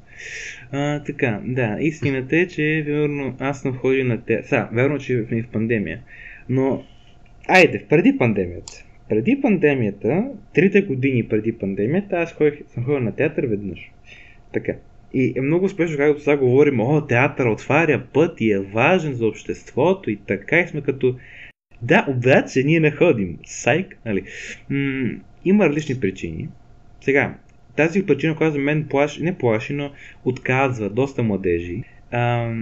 [1.05, 4.47] Така, да, истината е, че верно, аз съм ходил на театър.
[4.47, 6.01] Сега, верно, че сме в пандемия,
[6.49, 6.83] но
[7.47, 8.83] айде, преди пандемията.
[9.09, 13.91] Преди пандемията, трите години преди пандемията, аз ходих, съм ходил на театър веднъж.
[14.53, 14.73] Така.
[15.13, 19.27] И е много успешно, както сега говорим, о, театър отваря път и е важен за
[19.27, 21.15] обществото и така и сме като...
[21.81, 23.37] Да, обаче ние не ходим.
[23.45, 24.23] Сайк, нали?
[24.69, 26.49] М- има различни причини.
[27.01, 27.37] Сега,
[27.75, 29.91] тази причина, която за мен плаши, не плаши, но
[30.25, 32.53] отказва доста младежи, а,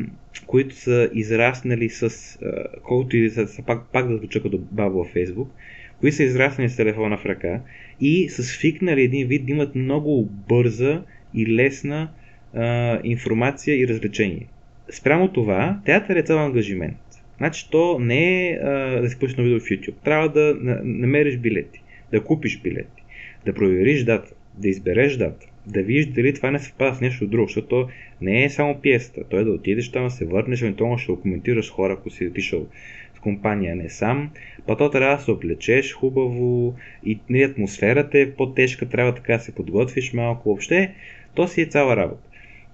[0.47, 2.37] които са израснали с,
[2.83, 5.51] колкото и са, са пак, пак да звуча като баба във Фейсбук,
[5.99, 7.61] които са израснали с телефона в ръка
[8.01, 12.09] и са свикнали един вид да имат много бърза и лесна
[12.53, 14.47] а, информация и развлечение.
[14.91, 16.97] Спрямо това, театър е цял ангажимент.
[17.37, 19.95] Значи то не е а, да си пуснеш видео в YouTube.
[20.03, 23.03] Трябва да на, намериш билети, да купиш билети,
[23.45, 27.47] да провериш дата, да избереш дата, да видиш дали това не съвпада с нещо друго,
[27.47, 27.87] защото
[28.21, 29.23] не е само пиесата.
[29.29, 32.27] Той е да отидеш там, да се върнеш, евентуално ще го коментираш хора, ако си
[32.27, 32.67] отишъл
[33.06, 34.29] в компания, не сам.
[34.67, 39.39] Па то трябва да се облечеш хубаво и нали, атмосферата е по-тежка, трябва така да
[39.39, 40.49] се подготвиш малко.
[40.49, 40.93] Въобще,
[41.33, 42.29] то си е цяла работа.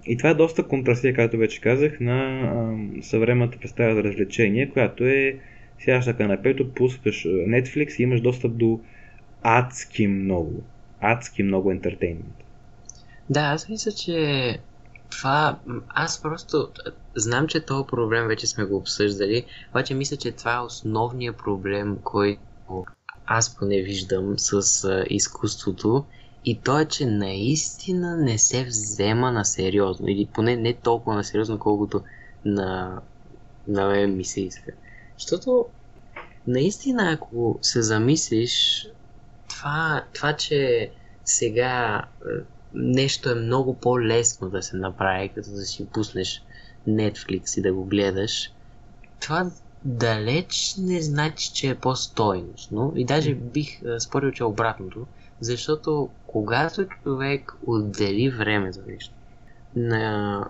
[0.06, 5.06] И това е доста контрастия, както вече казах, на ам, съвременната представа за развлечение, която
[5.06, 5.36] е
[5.80, 8.80] сядаш на канапето, пускаш Netflix и имаш достъп до
[9.42, 10.64] адски много,
[11.02, 12.44] адски много ентертеймент.
[13.30, 14.18] Да, аз мисля, че
[15.10, 16.68] това, аз просто
[17.16, 21.98] знам, че този проблем вече сме го обсъждали, обаче мисля, че това е основният проблем,
[22.04, 22.86] който
[23.26, 26.06] аз поне виждам с а, изкуството
[26.46, 31.24] и то е, че наистина не се взема на сериозно или поне не толкова на
[31.24, 32.04] сериозно, колкото
[32.46, 33.02] на,
[33.68, 34.72] на мен ми се иска.
[35.20, 35.66] Защото
[36.48, 38.86] наистина, ако се замислиш,
[39.50, 40.92] това, това че
[41.26, 42.06] сега
[42.74, 46.44] нещо е много по-лесно да се направи, като да си пуснеш
[46.88, 48.52] Netflix и да го гледаш,
[49.22, 49.52] това
[49.86, 52.94] далеч не значи, че е по-стойностно.
[52.96, 55.08] И даже бих спорил, че е обратното,
[55.40, 59.14] защото когато човек отдели време за нещо,
[59.76, 60.46] на,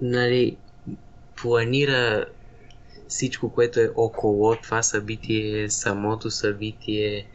[0.00, 0.56] нали,
[1.36, 2.24] планира
[3.08, 7.26] всичко, което е около това събитие, самото събитие,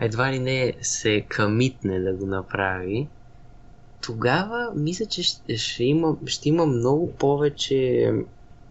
[0.00, 3.08] едва ли не се камитне да го направи,
[4.02, 8.12] тогава мисля, че ще, ще, има, ще има много повече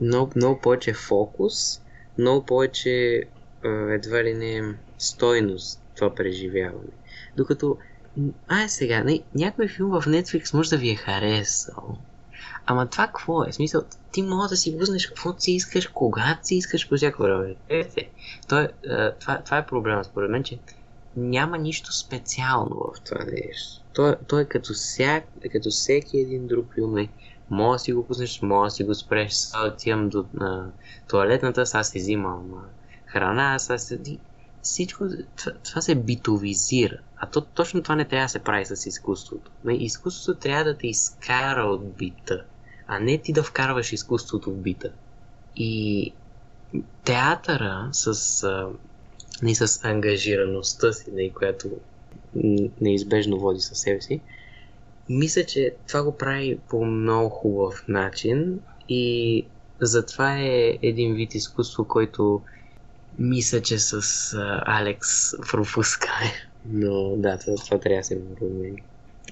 [0.01, 1.81] много, много повече фокус,
[2.17, 3.23] много повече
[3.89, 6.91] едва ли не стойност това преживяване.
[7.37, 7.77] Докато,
[8.47, 11.97] ай сега, някой филм в Netflix може да ви е харесал,
[12.65, 13.51] Ама това какво е?
[13.51, 17.55] Смисъл, ти може да си пуснеш каквото си искаш, когато си искаш по всяко време.
[17.69, 18.09] Е, е.
[18.47, 18.67] Това,
[19.19, 20.59] това, това е проблема според мен, че
[21.15, 23.83] няма нищо специално в това нещо.
[23.93, 27.07] Той, той е като, всяк, като всеки един друг филм.
[27.49, 29.33] Може да си го пуснеш, може да си го спреш.
[29.33, 30.71] Сега отивам до на
[31.09, 32.51] туалетната, сега си взимам
[33.05, 34.19] храна, сега си...
[34.61, 36.97] всичко това, това се битовизира.
[37.17, 39.51] А то, точно това не трябва да се прави с изкуството.
[39.69, 42.43] Изкуството трябва да те изкара от бита,
[42.87, 44.89] а не ти да вкарваш изкуството в бита.
[45.55, 46.13] И
[47.03, 48.43] театъра с,
[49.41, 51.69] не с ангажираността си, не, която
[52.81, 54.21] неизбежно води със себе си,
[55.09, 59.45] мисля, че това го прави по много хубав начин и
[59.81, 62.41] затова е един вид изкуство, който
[63.19, 63.93] мисля, че с
[64.33, 65.07] а, Алекс
[65.51, 66.31] пропускаме.
[66.65, 68.83] Но да, това, това трябва да се промени.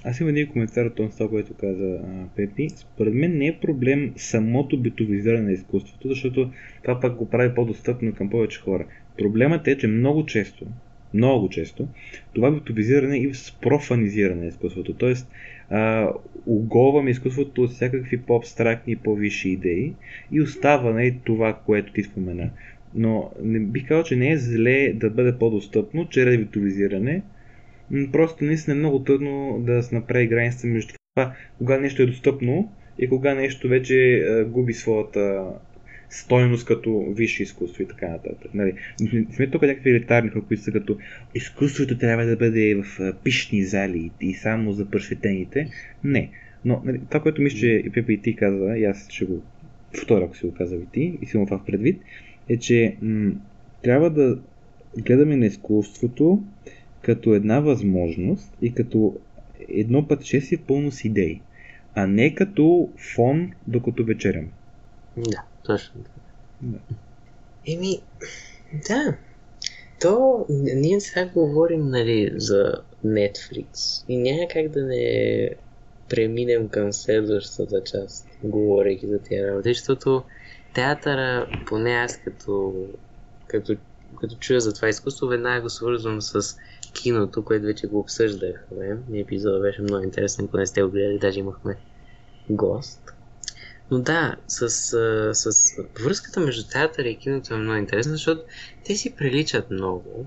[0.04, 2.68] Аз имам един коментар от това, което каза а, Пепи.
[2.68, 6.50] Според мен не е проблем самото битовизиране на изкуството, защото
[6.82, 8.86] това пак го прави по-достъпно към повече хора.
[9.18, 10.66] Проблемът е, че много често,
[11.14, 11.88] много често,
[12.34, 14.94] това битовизиране и спрофанизиране на изкуството.
[14.94, 15.28] Тоест,
[15.70, 16.12] а,
[16.46, 19.94] оголваме изкуството от всякакви по-абстрактни и по-висши идеи
[20.32, 22.50] и остава не, това, което ти спомена.
[22.94, 27.22] Но не бих казал, че не е зле да бъде по-достъпно чрез витовизиране.
[28.12, 32.72] Просто наистина е много трудно да се направи граница между това, кога нещо е достъпно
[32.98, 35.44] и кога нещо вече губи своята
[36.10, 38.54] стойност като висше изкуство и така нататък.
[38.54, 38.72] Нали,
[39.32, 40.98] сме тук някакви елитарни хора, които са като
[41.34, 45.70] изкуството трябва да бъде в пишни зали и само за просветените.
[46.04, 46.30] Не.
[46.64, 49.42] Но нали, това, което мисля, че Пепе и ти каза, и аз ще го
[50.02, 52.02] вторя, ако си го казал и ти, и си му това в предвид,
[52.48, 53.32] е, че м-
[53.82, 54.38] трябва да
[54.98, 56.42] гледаме на изкуството
[57.02, 59.14] като една възможност и като
[59.68, 61.40] едно пътешествие пълно с идеи,
[61.94, 64.48] а не като фон, докато вечерям.
[65.16, 66.04] Да, точно
[66.62, 66.78] Да.
[67.66, 68.00] Еми,
[68.88, 69.16] да.
[70.00, 72.72] То, ние сега говорим, нали, за
[73.06, 75.50] Netflix и няма как да не
[76.08, 80.22] преминем към следващата част, говорейки за тия работи, защото
[80.74, 82.74] театъра, поне аз като,
[83.46, 83.76] като,
[84.20, 86.56] като чуя за това изкуство, веднага го свързвам с
[86.92, 88.98] киното, което вече го обсъждахме.
[89.14, 91.76] Епизодът беше много интересен, ако не сте го гледали, даже имахме
[92.50, 93.14] гост.
[93.90, 98.42] Но да, с, с, с връзката между театъра и киното е много интересна, защото
[98.84, 100.26] те си приличат много,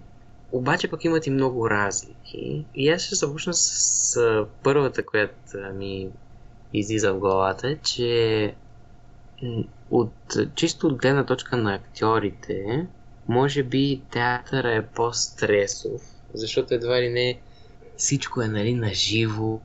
[0.52, 2.66] обаче пък имат и много разлики.
[2.76, 3.70] И аз ще започна с,
[4.14, 6.10] с първата, която ми
[6.74, 8.54] излиза в главата, че
[9.92, 10.14] от
[10.56, 12.88] чисто от гледна точка на актьорите,
[13.28, 16.02] може би театъра е по-стресов,
[16.34, 17.40] защото едва ли не
[17.98, 19.62] всичко е нали, наживо,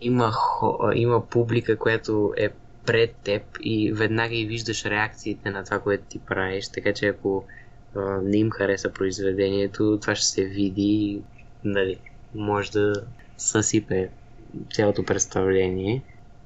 [0.00, 2.48] има, хо, има публика, която е
[2.86, 7.44] пред теб и веднага и виждаш реакциите на това, което ти правиш, така че ако
[7.96, 11.22] а, не им хареса произведението, това ще се види и
[11.64, 11.98] нали,
[12.34, 12.92] може да
[13.36, 14.10] съсипе
[14.72, 16.02] цялото представление.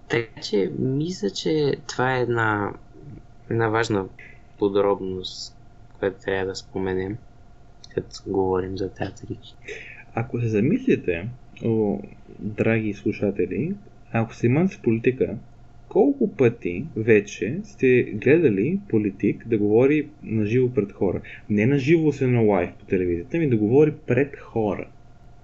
[0.08, 2.72] Така че мисля, че това е една,
[3.50, 4.06] една важна
[4.58, 5.56] подробност,
[5.98, 7.18] която трябва да споменем,
[7.94, 9.38] като говорим за театри.
[10.14, 11.28] Ако се замислите,
[11.64, 11.98] о,
[12.38, 13.74] драги слушатели,
[14.12, 15.36] ако се имат с политика,
[15.88, 21.20] колко пъти вече сте гледали политик да говори на живо пред хора?
[21.50, 24.88] Не на живо се на лайв по телевизията, ми да говори пред хора.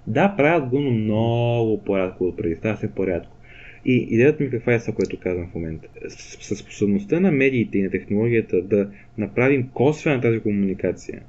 [0.06, 2.56] Да, правят го, но много по-рядко от преди.
[2.56, 3.36] Става се по-рядко.
[3.84, 5.88] И идеята ми каква е това, което казвам в момента.
[6.08, 11.22] С способността на медиите и на технологията да направим косвена тази комуникация,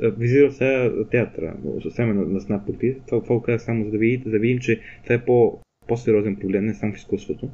[0.00, 2.64] визирам сега театъра, съвсем на, на
[3.06, 6.64] това, това казах само за да видите, да видим, че това е по, по-сериозен проблем,
[6.64, 7.50] не само в изкуството.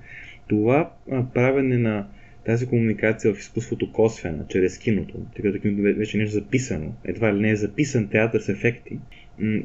[0.48, 0.92] Това
[1.34, 2.06] правене на
[2.46, 7.34] тази комуникация в изкуството косвена, чрез киното, тъй като киното вече не е записано, едва
[7.34, 8.98] ли не е записан театър с ефекти,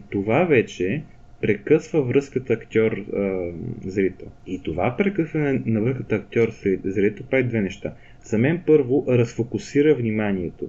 [0.09, 1.03] това вече
[1.41, 4.27] прекъсва връзката актьор-зрител.
[4.47, 7.93] И това прекъсване на връзката актьор-зрител прави две неща.
[8.23, 10.67] За мен първо разфокусира вниманието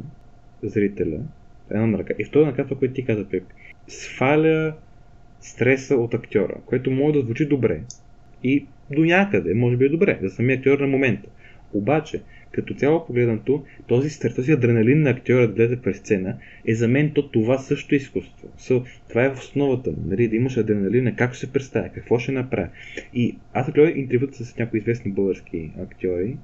[0.63, 1.21] зрителя,
[1.71, 2.15] една на ръка.
[2.19, 3.45] И второ на това, което ти каза, Пеп,
[3.89, 4.75] сваля
[5.41, 7.81] стреса от актьора, което може да звучи добре.
[8.45, 11.29] И до някъде, може би е добре, за самия актьор на момента.
[11.73, 16.37] Обаче, като цяло погледнато, този стър, този адреналин на актьора да влезе през сцена
[16.67, 18.49] е за мен то това също е изкуство.
[18.59, 22.33] So, това е в основата нали, да имаш адреналина, как ще се представя, какво ще
[22.33, 22.69] направя.
[23.15, 26.37] И аз гледах интервюта с някои известни български актьори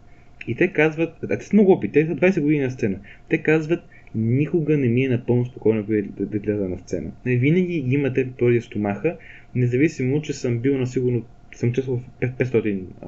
[0.49, 2.99] и те казват, а те са много опит, те са 20 години на сцена,
[3.29, 3.81] те казват,
[4.15, 7.11] никога не ми е напълно спокойно да, да, да гледа на сцена.
[7.27, 9.17] Не, винаги имате този стомаха,
[9.55, 11.23] независимо, че съм бил на сигурно,
[11.55, 13.07] съм чесвал 500 а,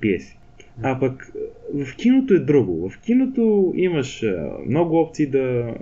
[0.00, 0.36] пиеси.
[0.82, 1.32] А пък
[1.74, 2.90] в киното е друго.
[2.90, 5.74] В киното имаш а, много опции да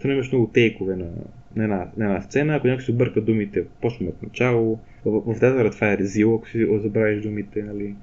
[0.00, 1.08] снимаш много тейкове на,
[1.56, 2.54] на, една, на една сцена.
[2.54, 4.78] Ако някой се обърка думите, почваме от начало.
[5.04, 7.62] В, в театъра това е резил, ако си забравиш думите.
[7.62, 7.94] Нали.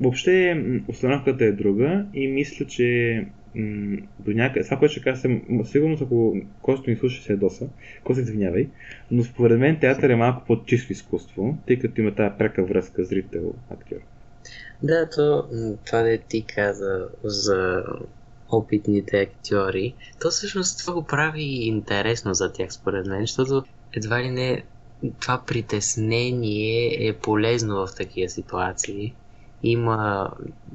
[0.00, 3.24] Въобще, установката е друга и мисля, че
[4.18, 7.68] до някъде, това, което ще кажа, съм, сигурно ако Косто ни слуша се ядоса,
[8.04, 8.68] Косто извинявай,
[9.10, 14.00] но според мен театър е малко по-чисто изкуство, тъй като има тази пряка връзка зрител-актьор.
[14.82, 15.48] Да, то,
[15.86, 17.84] това да ти каза за
[18.48, 24.30] опитните актьори, то всъщност това го прави интересно за тях, според мен, защото едва ли
[24.30, 24.62] не
[25.20, 29.14] това притеснение е полезно в такива ситуации.
[29.62, 30.30] Има.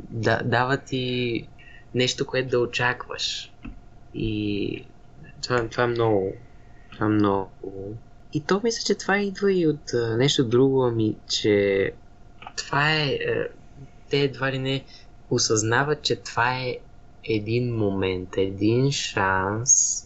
[0.10, 1.48] Да, дава ти
[1.96, 3.52] нещо, което да очакваш.
[4.14, 4.86] И
[5.44, 6.34] това, това е много.
[6.92, 7.96] Това е много.
[8.34, 11.92] И то мисля, че това идва и от а, нещо друго, ами, че
[12.58, 13.06] това е.
[13.08, 13.48] А,
[14.10, 14.84] те едва ли не
[15.30, 16.78] осъзнават, че това е
[17.24, 20.04] един момент, един шанс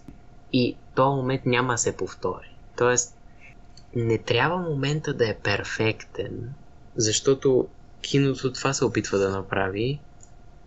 [0.54, 2.56] и този момент няма да се повтори.
[2.78, 3.18] Тоест,
[3.96, 6.54] не трябва момента да е перфектен,
[6.96, 7.68] защото
[8.02, 10.00] киното това се опитва да направи.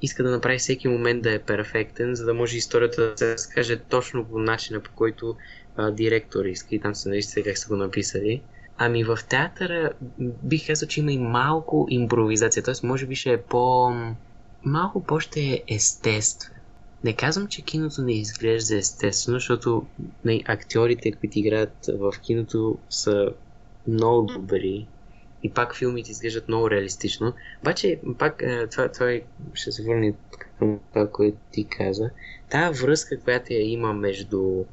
[0.03, 3.77] Иска да направи всеки момент да е перфектен, за да може историята да се разкаже
[3.77, 5.37] точно по начина, по който
[5.77, 8.43] а, директор иска и там се нарича как са го написали.
[8.79, 9.93] Ами в театъра
[10.43, 12.87] бих казал, че има и малко импровизация, т.е.
[12.87, 13.91] може би ще е по...
[14.65, 16.55] малко по-ще е естествен.
[17.05, 19.87] Не казвам, че киното не изглежда естествено, защото
[20.25, 23.29] не, актьорите, които играят в киното, са
[23.89, 24.87] много добри
[25.43, 27.33] и пак филмите изглеждат много реалистично.
[27.63, 29.23] Обаче, пак, това, това е,
[29.55, 30.15] ще се върне
[30.59, 32.11] към това, което ти каза.
[32.51, 34.65] Тая връзка, която я има между,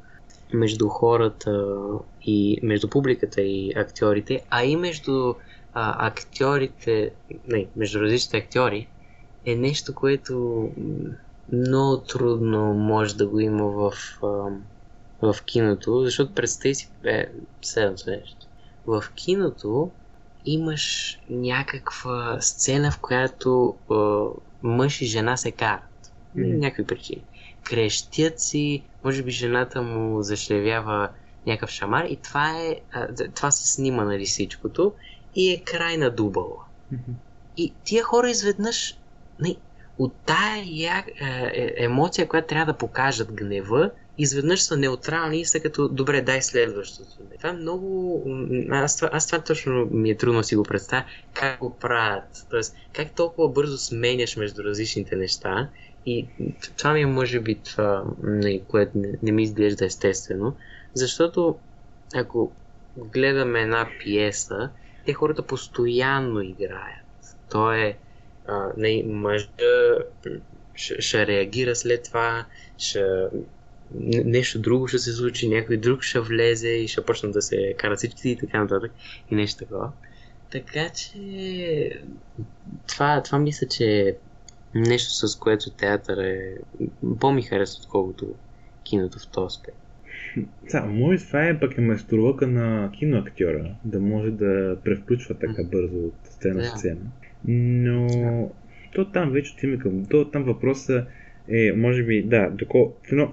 [0.54, 1.78] между хората
[2.22, 5.34] и между публиката и актьорите, а и между
[5.74, 7.10] а, актьорите,
[7.48, 8.88] не, между различните актьори,
[9.44, 10.68] е нещо, което
[11.52, 13.92] много трудно може да го има в,
[15.22, 17.26] в киното, защото представи си е,
[17.62, 18.46] следното нещо.
[18.86, 19.90] В киното
[20.46, 23.94] имаш някаква сцена, в която е,
[24.62, 26.12] мъж и жена се карат.
[26.36, 26.56] Mm-hmm.
[26.58, 27.22] Някакви причини.
[27.62, 31.08] Крещят си, може би жената му зашлевява
[31.46, 32.76] някакъв шамар и това е,
[33.34, 34.92] това се снима нали всичкото
[35.34, 36.64] и е край на дубала.
[36.92, 37.14] Mm-hmm.
[37.56, 38.98] И тия хора изведнъж,
[39.40, 39.56] не,
[39.98, 45.44] от тая я, е, е, емоция, която трябва да покажат гнева, изведнъж са неутрални и
[45.44, 47.10] са като, добре, дай следващото.
[47.36, 48.22] Това е много...
[48.70, 51.04] Аз това, аз това точно ми е трудно си го представя,
[51.34, 52.46] как го правят.
[52.50, 55.68] Тоест, как толкова бързо сменяш между различните неща
[56.06, 56.26] и
[56.78, 58.04] това ми е може би това,
[58.68, 60.56] което не, не ми изглежда естествено,
[60.94, 61.58] защото
[62.14, 62.52] ако
[62.96, 64.70] гледаме една пиеса,
[65.06, 67.36] те хората постоянно играят.
[67.50, 67.96] То е
[68.46, 69.48] а, не, мъжа
[70.74, 72.44] ще, ще реагира след това,
[72.78, 73.04] ще,
[74.24, 77.98] нещо друго ще се случи, някой друг ще влезе и ще почнат да се карат
[77.98, 78.92] всички и така нататък
[79.30, 79.92] и нещо такова.
[80.50, 82.00] Така че
[82.88, 84.14] това, това мисля, че е
[84.74, 86.54] нещо с което театър е
[87.20, 88.34] по-ми харесва, отколкото
[88.84, 89.78] киното в този аспект.
[90.72, 95.96] Да, може това е пък е майсторлъка на киноактьора, да може да превключва така бързо
[95.96, 97.00] от сцена в сцена.
[97.48, 98.50] Но
[98.94, 100.06] то там вече отиваме към...
[100.06, 101.06] То там въпроса
[101.48, 102.92] е, може би, да, доко...
[103.12, 103.32] Но,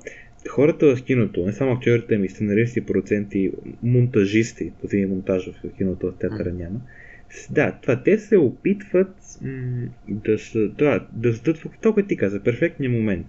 [0.50, 3.52] хората в киното, не само актьорите, ми сценаристи, продуценти,
[3.84, 6.82] монтажисти, този монтаж в киното, в театъра няма.
[7.52, 12.44] Да, това, те се опитват м- да, са, да, да зададат това, което ти каза,
[12.44, 13.28] перфектния момент.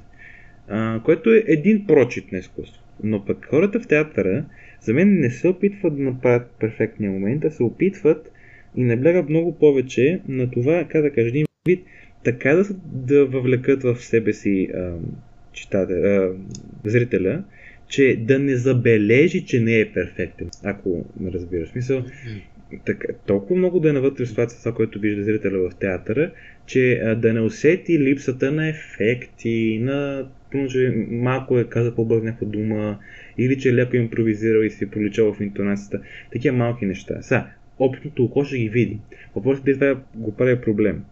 [0.68, 2.82] А, което е един прочит на изкуство.
[3.02, 4.44] Но пък хората в театъра,
[4.80, 8.32] за мен не се опитват да направят перфектния момент, а се опитват
[8.76, 11.84] и наблягат много повече на това, как да кажа, един вид,
[12.24, 14.92] така да, да въвлекат в себе си а,
[15.54, 16.32] читате, а,
[16.84, 17.44] зрителя,
[17.88, 21.68] че да не забележи, че не е перфектен, ако ме разбираш.
[21.68, 22.04] Смисъл,
[22.86, 26.30] така, толкова много да е навътре в ситуация, това, което вижда зрителя в театъра,
[26.66, 30.28] че а, да не усети липсата на ефекти, на
[30.70, 32.98] че малко е каза по-бързо някаква дума,
[33.38, 36.00] или че леко импровизирал и си проличал в интонацията.
[36.32, 37.22] Такива малки неща.
[37.22, 37.44] Са,
[37.78, 38.98] опитното око ще ги види.
[39.36, 41.04] Въпросът е това го прави проблем.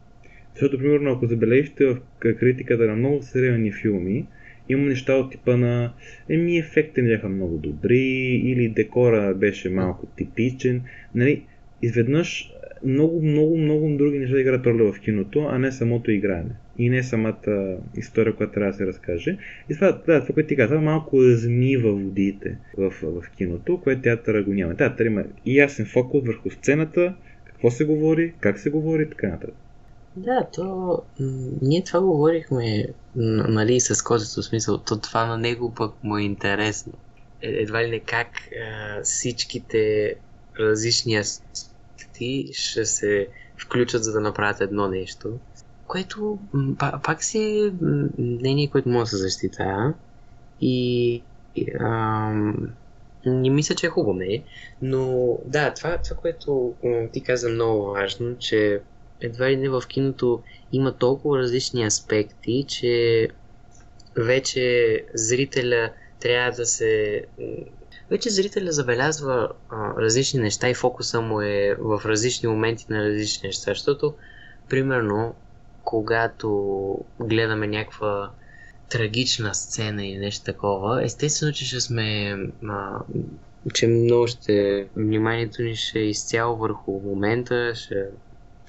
[0.55, 4.27] Защото, примерно, ако забележите в критиката на много сериални филми,
[4.69, 5.93] има неща от типа на
[6.29, 10.83] еми ефекти не бяха много добри или декора беше малко типичен.
[11.15, 11.43] Нали,
[11.83, 12.53] изведнъж
[12.85, 16.51] много, много, много други неща играят роля в киното, а не самото игране.
[16.79, 19.37] И не самата история, която трябва да се разкаже.
[19.71, 24.43] И това, да, това което ти каза, малко размива водите в, в киното, което театъра
[24.43, 24.77] го няма.
[24.77, 29.29] Театър има и ясен фокус върху сцената, какво се говори, как се говори и така
[29.29, 29.55] нататък.
[30.17, 30.99] Да, то
[31.63, 36.93] ние това говорихме, нали, с козето смисъл, то това на него пък му е интересно.
[37.43, 40.15] Е, едва ли не как а, всичките
[40.61, 45.39] различни аспекти ще се включат за да направят едно нещо,
[45.87, 46.39] което
[47.03, 47.85] пак си е
[48.19, 49.95] мнение, което може да се защитава.
[50.61, 51.25] И,
[51.57, 52.75] и ам,
[53.27, 54.45] не мисля, че е хубаво, не.
[54.83, 56.75] Но да, това, това което
[57.13, 58.83] ти каза много важно, че
[59.23, 60.43] едва ли не в киното
[60.73, 63.29] има толкова различни аспекти, че
[64.17, 67.23] вече зрителя трябва да се...
[68.11, 73.47] Вече зрителя забелязва а, различни неща и фокуса му е в различни моменти на различни
[73.47, 74.15] неща, защото,
[74.69, 75.35] примерно,
[75.85, 78.31] когато гледаме някаква
[78.91, 82.37] трагична сцена или нещо такова, естествено, че ще сме.
[82.69, 82.99] А,
[83.75, 84.87] че много ще.
[84.97, 88.07] Вниманието ни ще е изцяло върху момента, ще,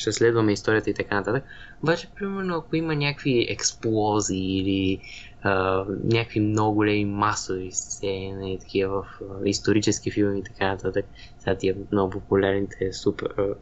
[0.04, 1.43] ще следваме историята и така нататък.
[1.84, 4.99] Обаче, примерно, ако има някакви експлозии или
[5.41, 11.06] а, някакви много големи масови сцени, такива в а, исторически филми и така нататък,
[11.39, 13.56] сега тия много популярните супер, а,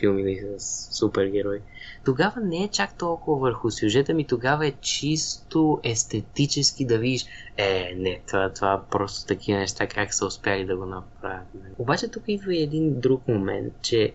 [0.00, 1.58] филми с супергерои,
[2.04, 7.26] тогава не е чак толкова върху сюжета ми, тогава е чисто естетически да видиш,
[7.56, 11.46] е, не, това, това просто такива неща, как са успяли да го направят.
[11.78, 14.12] Обаче тук идва и един друг момент, че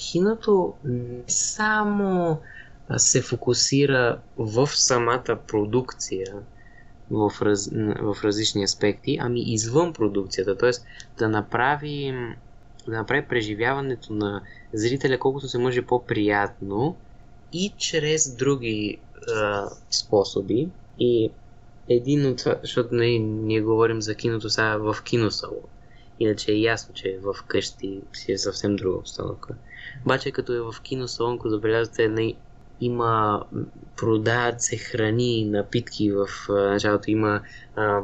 [0.00, 2.38] киното не само
[2.96, 6.34] се фокусира в самата продукция,
[7.10, 7.70] в, раз,
[8.00, 10.70] в различни аспекти, ами извън продукцията, т.е.
[11.18, 12.14] да направи
[12.86, 14.42] да направи преживяването на
[14.72, 16.96] зрителя колкото се може по-приятно
[17.52, 18.98] и чрез други
[19.36, 20.68] а, способи.
[20.98, 21.30] И
[21.88, 25.64] един от това, защото ние, нали, ние говорим за киното сега в киносалон.
[26.20, 29.54] Иначе е ясно, че в къщи си е съвсем друга обстановка.
[30.04, 31.48] Обаче като е в киносалон, ако
[31.98, 32.36] нали,
[32.80, 33.44] има,
[33.96, 37.40] продават се храни, напитки в началото, има
[37.76, 38.00] а,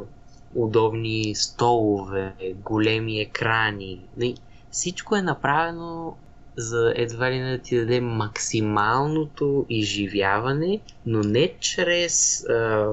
[0.55, 4.01] удобни столове, големи екрани.
[4.17, 4.35] Не,
[4.71, 6.17] всичко е направено
[6.57, 12.91] за едва ли да ти даде максималното изживяване, но не чрез а,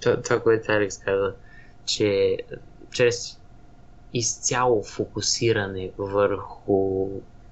[0.00, 1.34] това, това, което Алекс каза,
[1.84, 2.38] че
[2.90, 3.38] чрез
[4.14, 7.08] изцяло фокусиране върху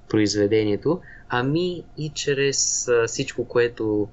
[0.09, 4.09] произведението, ами и чрез всичко, което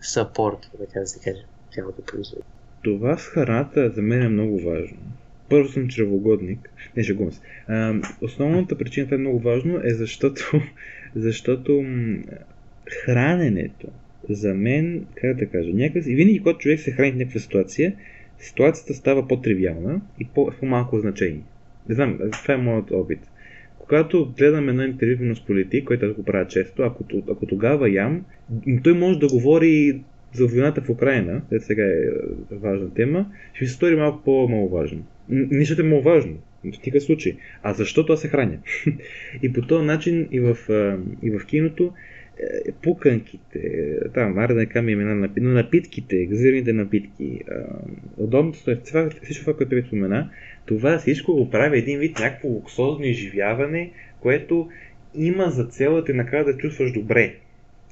[0.00, 2.44] съпортва, така да се каже, цялото произведение.
[2.84, 4.98] Това с храната за мен е много важно.
[5.48, 6.70] Първо съм чревогодник.
[6.96, 7.40] Не, шегувам се.
[8.20, 10.52] Основната причина, това е много важно, е защото,
[11.16, 11.84] защото
[13.04, 13.86] храненето
[14.28, 17.96] за мен, как да кажа, някакъв, и винаги когато човек се храни в някаква ситуация,
[18.38, 21.42] ситуацията става по-тривиална и по- по-малко значение.
[21.88, 23.20] Не знам, това е моят опит.
[23.88, 28.24] Когато гледам едно интервю с политик, което аз го правя често, ако, ако тогава ям,
[28.84, 30.00] той може да говори
[30.32, 32.02] за войната в Украина, ето сега е
[32.50, 35.04] важна тема, ще ви се стори малко по-маловажно.
[35.28, 38.58] Нищо е маловажно, в никакъв случай, а защото аз се храня.
[39.42, 40.56] и по този начин и в,
[41.22, 42.17] и в киното е,
[42.82, 47.40] пуканките, там, аре да кажем имена, но напитките, газираните напитки,
[48.16, 50.30] удобното, това, всичко това, което ви спомена,
[50.66, 54.68] това всичко го прави един вид някакво луксозно изживяване, което
[55.14, 57.34] има за цел да те накара да чувстваш добре.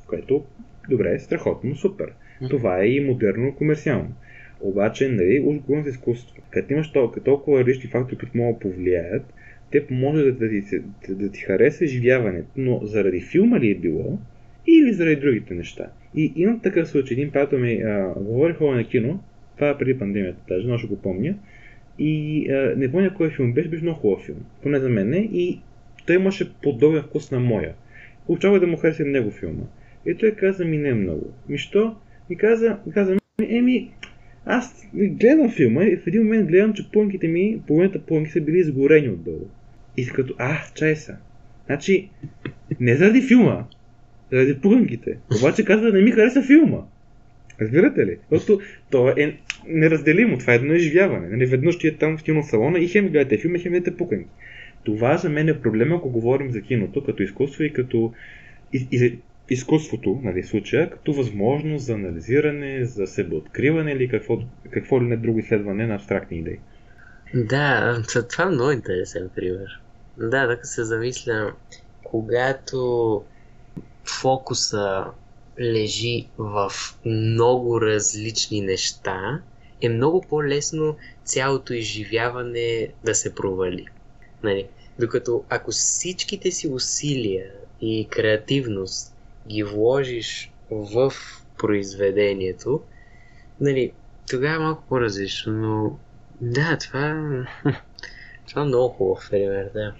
[0.06, 0.44] Което,
[0.90, 2.12] добре, страхотно, супер.
[2.50, 4.14] Това е и модерно комерциално.
[4.60, 6.42] Обаче, нали, уж за изкуство.
[6.50, 9.34] Като имаш толкова, толкова различни фактори, които могат да повлияят,
[9.70, 10.62] те може да, да, ти,
[11.08, 14.18] да, да ти хареса изживяването, но заради филма ли е било,
[14.66, 15.86] или заради другите неща.
[16.14, 17.14] И имам такъв случай.
[17.14, 20.88] Един приятел ми а, говори хора на кино, това е преди пандемията, даже, но ще
[20.88, 21.34] го помня.
[21.98, 24.38] И а, не помня кой филм беше, беше много хубав филм.
[24.62, 25.18] Поне за мен не.
[25.18, 25.60] И
[26.06, 27.74] той имаше подобен вкус на моя.
[28.26, 29.64] Получава да му хареса него филма.
[30.06, 31.32] И той каза ми не много.
[31.48, 31.58] Ми?
[32.30, 33.16] И каза, каза
[33.48, 33.90] еми,
[34.44, 38.58] аз гледам филма и в един момент гледам, че плънките ми, половината плънки са били
[38.58, 39.46] изгорени отдолу.
[39.96, 41.16] И като, а, чай са.
[41.66, 42.08] Значи,
[42.80, 43.64] не заради филма,
[44.32, 45.18] заради плънките.
[45.38, 46.78] Обаче казва, не ми хареса филма.
[47.60, 48.18] Разбирате ли?
[48.32, 48.60] Защото
[48.90, 50.38] то е неразделимо.
[50.38, 51.28] Това е едно изживяване.
[51.28, 54.30] Нали, веднъж ти е там в киносалона и хем гледате филма, хем гледате пуканки.
[54.84, 58.12] Това за мен е проблема, ако говорим за киното, като изкуство и като
[58.72, 59.18] и, и,
[59.50, 64.38] изкуството, нали, случая, като възможност за анализиране, за себеоткриване или какво,
[64.70, 66.58] какво ли не друго изследване на абстрактни идеи.
[67.34, 69.80] Да, това е много интересен пример.
[70.18, 71.52] Да, така се замисля,
[72.04, 73.22] когато
[74.06, 75.04] фокуса
[75.60, 76.72] лежи в
[77.04, 79.42] много различни неща,
[79.80, 83.86] е много по-лесно цялото изживяване да се провали.
[84.42, 84.66] Нали?
[84.98, 89.16] Докато ако всичките си усилия и креативност
[89.48, 91.12] ги вложиш в
[91.58, 92.82] произведението,
[93.60, 93.92] нали,
[94.30, 95.98] тогава е малко по-различно, но
[96.40, 97.34] да, това,
[98.48, 99.94] това е много хубав пример, да.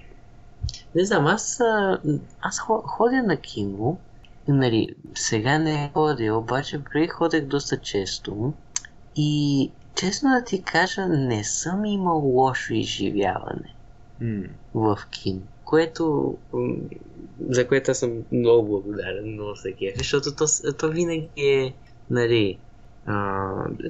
[0.97, 1.61] Не знам, аз,
[2.41, 3.99] аз ходя на кино
[4.49, 8.53] нали, сега не ходя, обаче преди ходех доста често
[9.17, 13.75] и честно да ти кажа, не съм имал лошо изживяване
[14.21, 14.43] М.
[14.75, 16.35] в кино, което
[17.51, 20.45] за което аз съм много благодарен, много се кефя, защото то,
[20.79, 21.75] то винаги е,
[22.11, 22.59] нали,
[23.07, 23.43] а,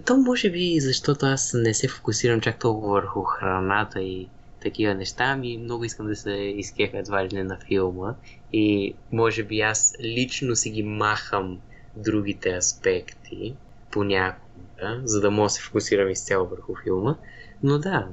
[0.04, 4.28] то може би защото аз не се фокусирам чак толкова върху храната и
[4.66, 8.14] такива неща, ами много искам да се изкефя едва ли не на филма
[8.52, 11.58] и може би аз лично си ги махам
[11.96, 13.54] другите аспекти
[13.90, 17.16] понякога, за да мога да се фокусирам изцяло върху филма,
[17.62, 18.08] но да,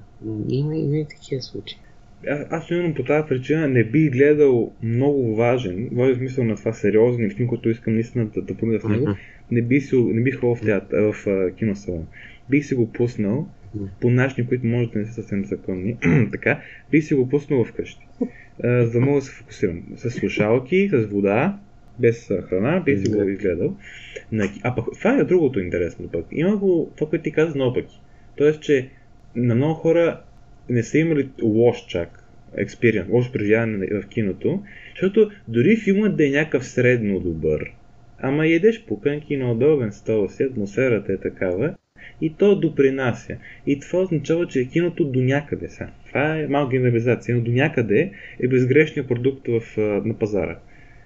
[0.49, 1.77] има, има и такива случаи.
[2.27, 6.73] Аз, аз именно по тази причина не бих гледал много важен, в смисъл на това
[6.73, 9.07] сериозен филм, който искам наистина да, да помня в него,
[9.51, 12.07] не бих, си, не бих ходил в, театър, в а, киносалон.
[12.49, 13.47] Бих си го пуснал.
[14.01, 15.97] По начини, които може да не са съвсем законни.
[16.31, 16.61] така,
[16.91, 18.07] бих си го пуснал вкъщи.
[18.63, 19.83] А, за да мога да се фокусирам.
[19.95, 21.59] С слушалки, с вода,
[21.99, 23.31] без храна, бих си го Да.
[23.31, 23.77] изгледал.
[24.63, 26.25] А пък това е другото интересно пък.
[26.31, 27.99] Има го, това, което ти каза пъти.
[28.35, 28.89] Тоест, че
[29.35, 30.21] на много хора
[30.69, 32.23] не са имали лош чак
[32.57, 37.73] експириенс, лошо преживяване в киното, защото дори филмът да е някакъв средно добър,
[38.19, 41.75] ама ядеш пуканки на удобен стол, си атмосферата е такава,
[42.21, 43.37] и то допринася.
[43.67, 45.87] И това означава, че киното до някъде са.
[46.07, 50.57] Това е малка генерализация, но до някъде е безгрешният продукт в, на пазара.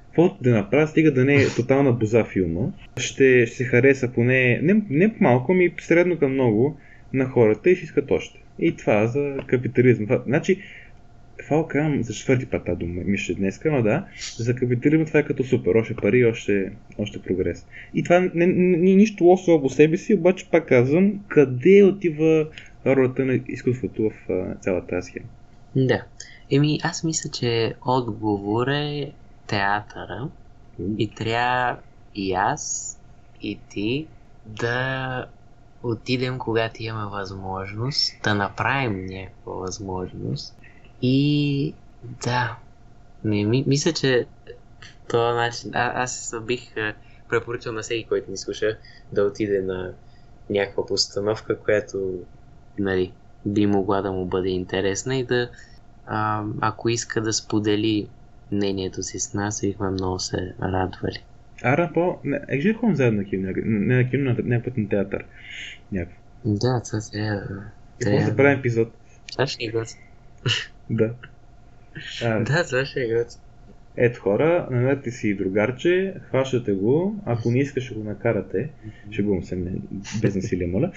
[0.07, 4.59] Каквото да направя, стига да не е тотална боза филма, ще, ще се хареса поне
[4.63, 6.77] не, не малко, ами средно към много
[7.13, 8.39] на хората и ще искат още.
[8.59, 10.07] И това за капитализъм.
[10.25, 10.61] Значи,
[11.37, 14.05] това казвам за четвърти път тази дума, мисля днеска, но да,
[14.37, 17.65] за капитализма това е като супер, още пари, още, още прогрес.
[17.93, 22.47] И това не, не, не нищо лошо по себе си, обаче пак казвам, къде отива
[22.85, 25.25] ролята на изкуството в а, цялата тази схема.
[25.75, 26.03] Да.
[26.51, 29.11] Еми, аз мисля, че отговор е
[29.47, 30.29] театъра
[30.97, 31.77] и трябва
[32.15, 32.93] и аз,
[33.41, 34.07] и ти
[34.45, 35.25] да
[35.83, 40.56] отидем, когато имаме възможност, да направим някаква възможност
[41.01, 41.73] и
[42.23, 42.57] да,
[43.23, 44.25] не, ми, мисля, че
[45.09, 46.73] този начин, а, аз бих
[47.29, 48.77] препоръчал на всеки, който ни слуша,
[49.11, 49.93] да отиде на
[50.49, 52.19] някаква постановка, която
[52.79, 53.11] нали,
[53.45, 55.49] би могла да му бъде интересна и да,
[56.05, 58.07] а, ако иска да сподели
[58.51, 61.23] мнението си с нас, бихме много се радвали.
[61.63, 62.19] Ара по...
[62.49, 65.25] Е, ще ходим заедно на кино, не на кино, на някакъв на театър.
[65.91, 66.17] Някакъв.
[66.45, 67.63] Да, това трябва.
[68.05, 68.87] И може да правим епизод.
[69.31, 70.01] Това ще е готино.
[70.89, 71.13] Да.
[72.23, 73.41] А, Да, това ще е готино.
[73.97, 78.69] Ето хора, намерете си другарче, хващате го, ако не искаш ще го накарате,
[79.11, 79.71] шегувам се, не,
[80.21, 80.91] без насилие, моля,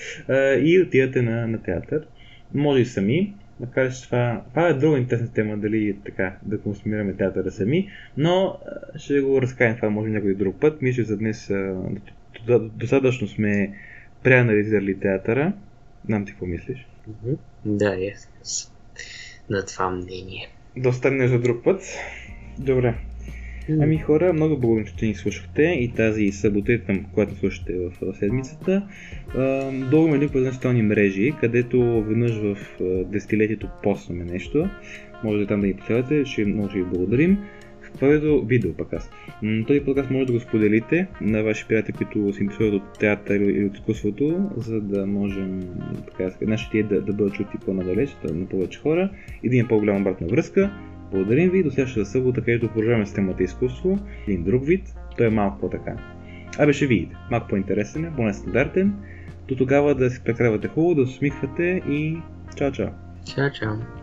[0.63, 2.07] и отивате на, на театър.
[2.55, 6.61] Може и сами, макар че това, това е друга интересна тема, дали е така да
[6.61, 8.59] консумираме театъра сами, но
[8.97, 10.83] ще го разкаем това може някой друг път.
[10.83, 11.53] Мисля, за днес
[12.75, 13.79] достатъчно сме
[14.23, 15.53] преанализирали театъра.
[16.07, 16.87] Знам ти какво мислиш.
[17.65, 17.97] Да,
[18.43, 18.73] съм
[19.51, 20.49] на това мнение.
[20.77, 21.83] Да останем за друг път.
[22.59, 22.95] Добре.
[23.81, 26.79] Ами хора, много благодарим, че ни слушахте и тази събота,
[27.15, 28.89] когато слушате в седмицата.
[29.91, 32.57] Долу има линкове на социални мрежи, където веднъж в
[33.05, 34.69] десетилетието постваме нещо.
[35.25, 37.39] Може да там да ни последвате, ще много ще ви благодарим.
[37.95, 38.71] В първото видео.
[39.43, 43.41] М, Този подкаст може да го споделите на ваши приятели, които се интересуват от театър
[43.41, 45.61] или от изкуството, за да можем
[46.07, 49.11] така, нашите идеи да, да бъдат чути по-надалеч, да- на повече хора
[49.43, 50.71] и да има по-голяма обратна връзка.
[51.13, 53.99] Благодарим ви до следващата събота, където продължаваме с темата изкуство.
[54.29, 54.83] Един друг вид,
[55.17, 55.97] той е малко по-така.
[56.59, 58.95] Абе ще видите, малко по-интересен е, по-нестандартен.
[59.49, 62.17] До тогава да си прекарвате хубаво, да се усмихвате и
[62.57, 62.89] чао чао!
[63.35, 64.00] Чао, чао.